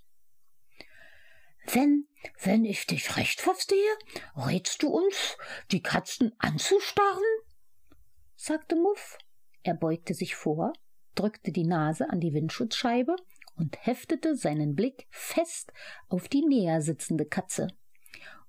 Wenn, 1.72 2.06
wenn 2.42 2.66
ich 2.66 2.86
dich 2.86 3.16
recht 3.16 3.40
verstehe, 3.40 3.96
rätst 4.36 4.82
du 4.82 4.88
uns, 4.88 5.38
die 5.70 5.82
Katzen 5.82 6.32
anzustarren? 6.36 7.24
Sagte 8.38 8.76
Muff. 8.76 9.18
Er 9.64 9.74
beugte 9.74 10.14
sich 10.14 10.36
vor, 10.36 10.72
drückte 11.16 11.50
die 11.50 11.66
Nase 11.66 12.08
an 12.08 12.20
die 12.20 12.32
Windschutzscheibe 12.32 13.16
und 13.56 13.84
heftete 13.84 14.36
seinen 14.36 14.76
Blick 14.76 15.08
fest 15.10 15.72
auf 16.08 16.28
die 16.28 16.46
näher 16.46 16.80
sitzende 16.80 17.26
Katze. 17.26 17.66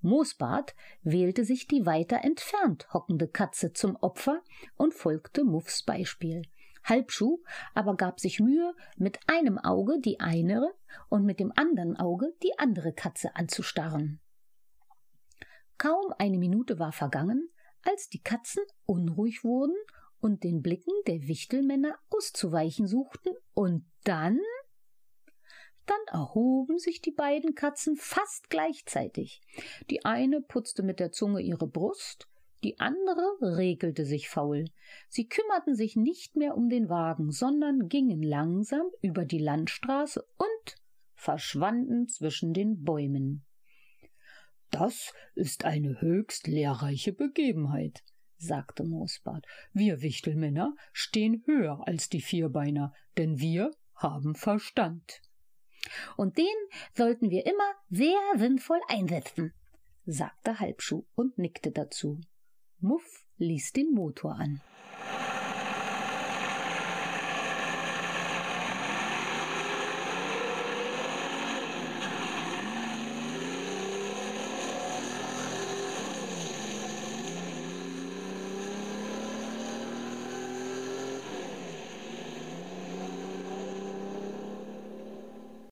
Moosbart 0.02 0.76
wählte 1.02 1.44
sich 1.44 1.68
die 1.68 1.88
weiter 1.88 2.24
entfernt 2.24 2.94
hockende 2.94 3.28
Katze 3.28 3.74
zum 3.74 3.96
Opfer 3.98 4.42
und 4.78 4.94
folgte 4.94 5.44
Muffs 5.44 5.84
Beispiel. 5.84 6.44
Halbschuh 6.84 7.40
aber 7.74 7.98
gab 7.98 8.20
sich 8.20 8.40
Mühe, 8.40 8.74
mit 8.96 9.20
einem 9.28 9.58
Auge 9.58 10.00
die 10.00 10.20
eine 10.20 10.72
und 11.10 11.26
mit 11.26 11.40
dem 11.40 11.52
anderen 11.56 11.98
Auge 11.98 12.34
die 12.44 12.58
andere 12.60 12.94
Katze 12.94 13.36
anzustarren. 13.36 14.22
Kaum 15.80 16.14
eine 16.20 16.38
Minute 16.38 16.78
war 16.78 16.92
vergangen, 16.92 17.50
als 17.84 18.10
die 18.10 18.22
Katzen 18.22 18.64
unruhig 18.86 19.44
wurden 19.44 19.76
und 20.20 20.44
den 20.44 20.62
Blicken 20.62 20.94
der 21.08 21.28
Wichtelmänner 21.28 21.98
auszuweichen 22.10 22.88
suchten, 22.88 23.34
und 23.54 23.86
dann 24.04 24.40
dann 25.86 26.20
erhoben 26.20 26.78
sich 26.78 27.02
die 27.02 27.12
beiden 27.12 27.56
Katzen 27.56 27.96
fast 27.98 28.52
gleichzeitig. 28.52 29.42
Die 29.90 30.06
eine 30.06 30.40
putzte 30.40 30.84
mit 30.84 31.00
der 31.00 31.12
Zunge 31.12 31.42
ihre 31.42 31.68
Brust, 31.68 32.28
die 32.64 32.80
andere 32.80 33.38
regelte 33.42 34.06
sich 34.06 34.30
faul. 34.30 34.66
Sie 35.08 35.28
kümmerten 35.28 35.76
sich 35.76 35.96
nicht 35.96 36.36
mehr 36.36 36.56
um 36.56 36.70
den 36.70 36.90
Wagen, 36.90 37.32
sondern 37.32 37.90
gingen 37.90 38.22
langsam 38.22 38.86
über 39.02 39.26
die 39.26 39.40
Landstraße 39.40 40.28
und 40.38 40.76
verschwanden 41.16 42.08
zwischen 42.08 42.54
den 42.54 42.84
Bäumen. 42.84 43.44
Das 44.72 45.14
ist 45.36 45.66
eine 45.66 46.00
höchst 46.02 46.48
lehrreiche 46.48 47.12
Begebenheit, 47.12 48.04
sagte 48.38 48.84
Moosbart. 48.84 49.46
Wir 49.74 50.02
Wichtelmänner 50.02 50.76
stehen 50.94 51.44
höher 51.46 51.82
als 51.88 52.10
die 52.10 52.22
Vierbeiner, 52.22 52.94
denn 53.18 53.40
wir 53.40 53.72
haben 53.96 54.36
Verstand. 54.36 55.22
Und 56.18 56.38
den 56.38 56.46
sollten 56.94 57.30
wir 57.30 57.46
immer 57.46 57.74
sehr 57.90 58.20
sinnvoll 58.36 58.80
einsetzen, 58.88 59.54
sagte 60.06 60.60
Halbschuh 60.60 61.06
und 61.16 61.38
nickte 61.38 61.72
dazu. 61.72 62.20
Muff 62.80 63.26
ließ 63.38 63.74
den 63.74 63.92
Motor 63.94 64.36
an. 64.36 64.62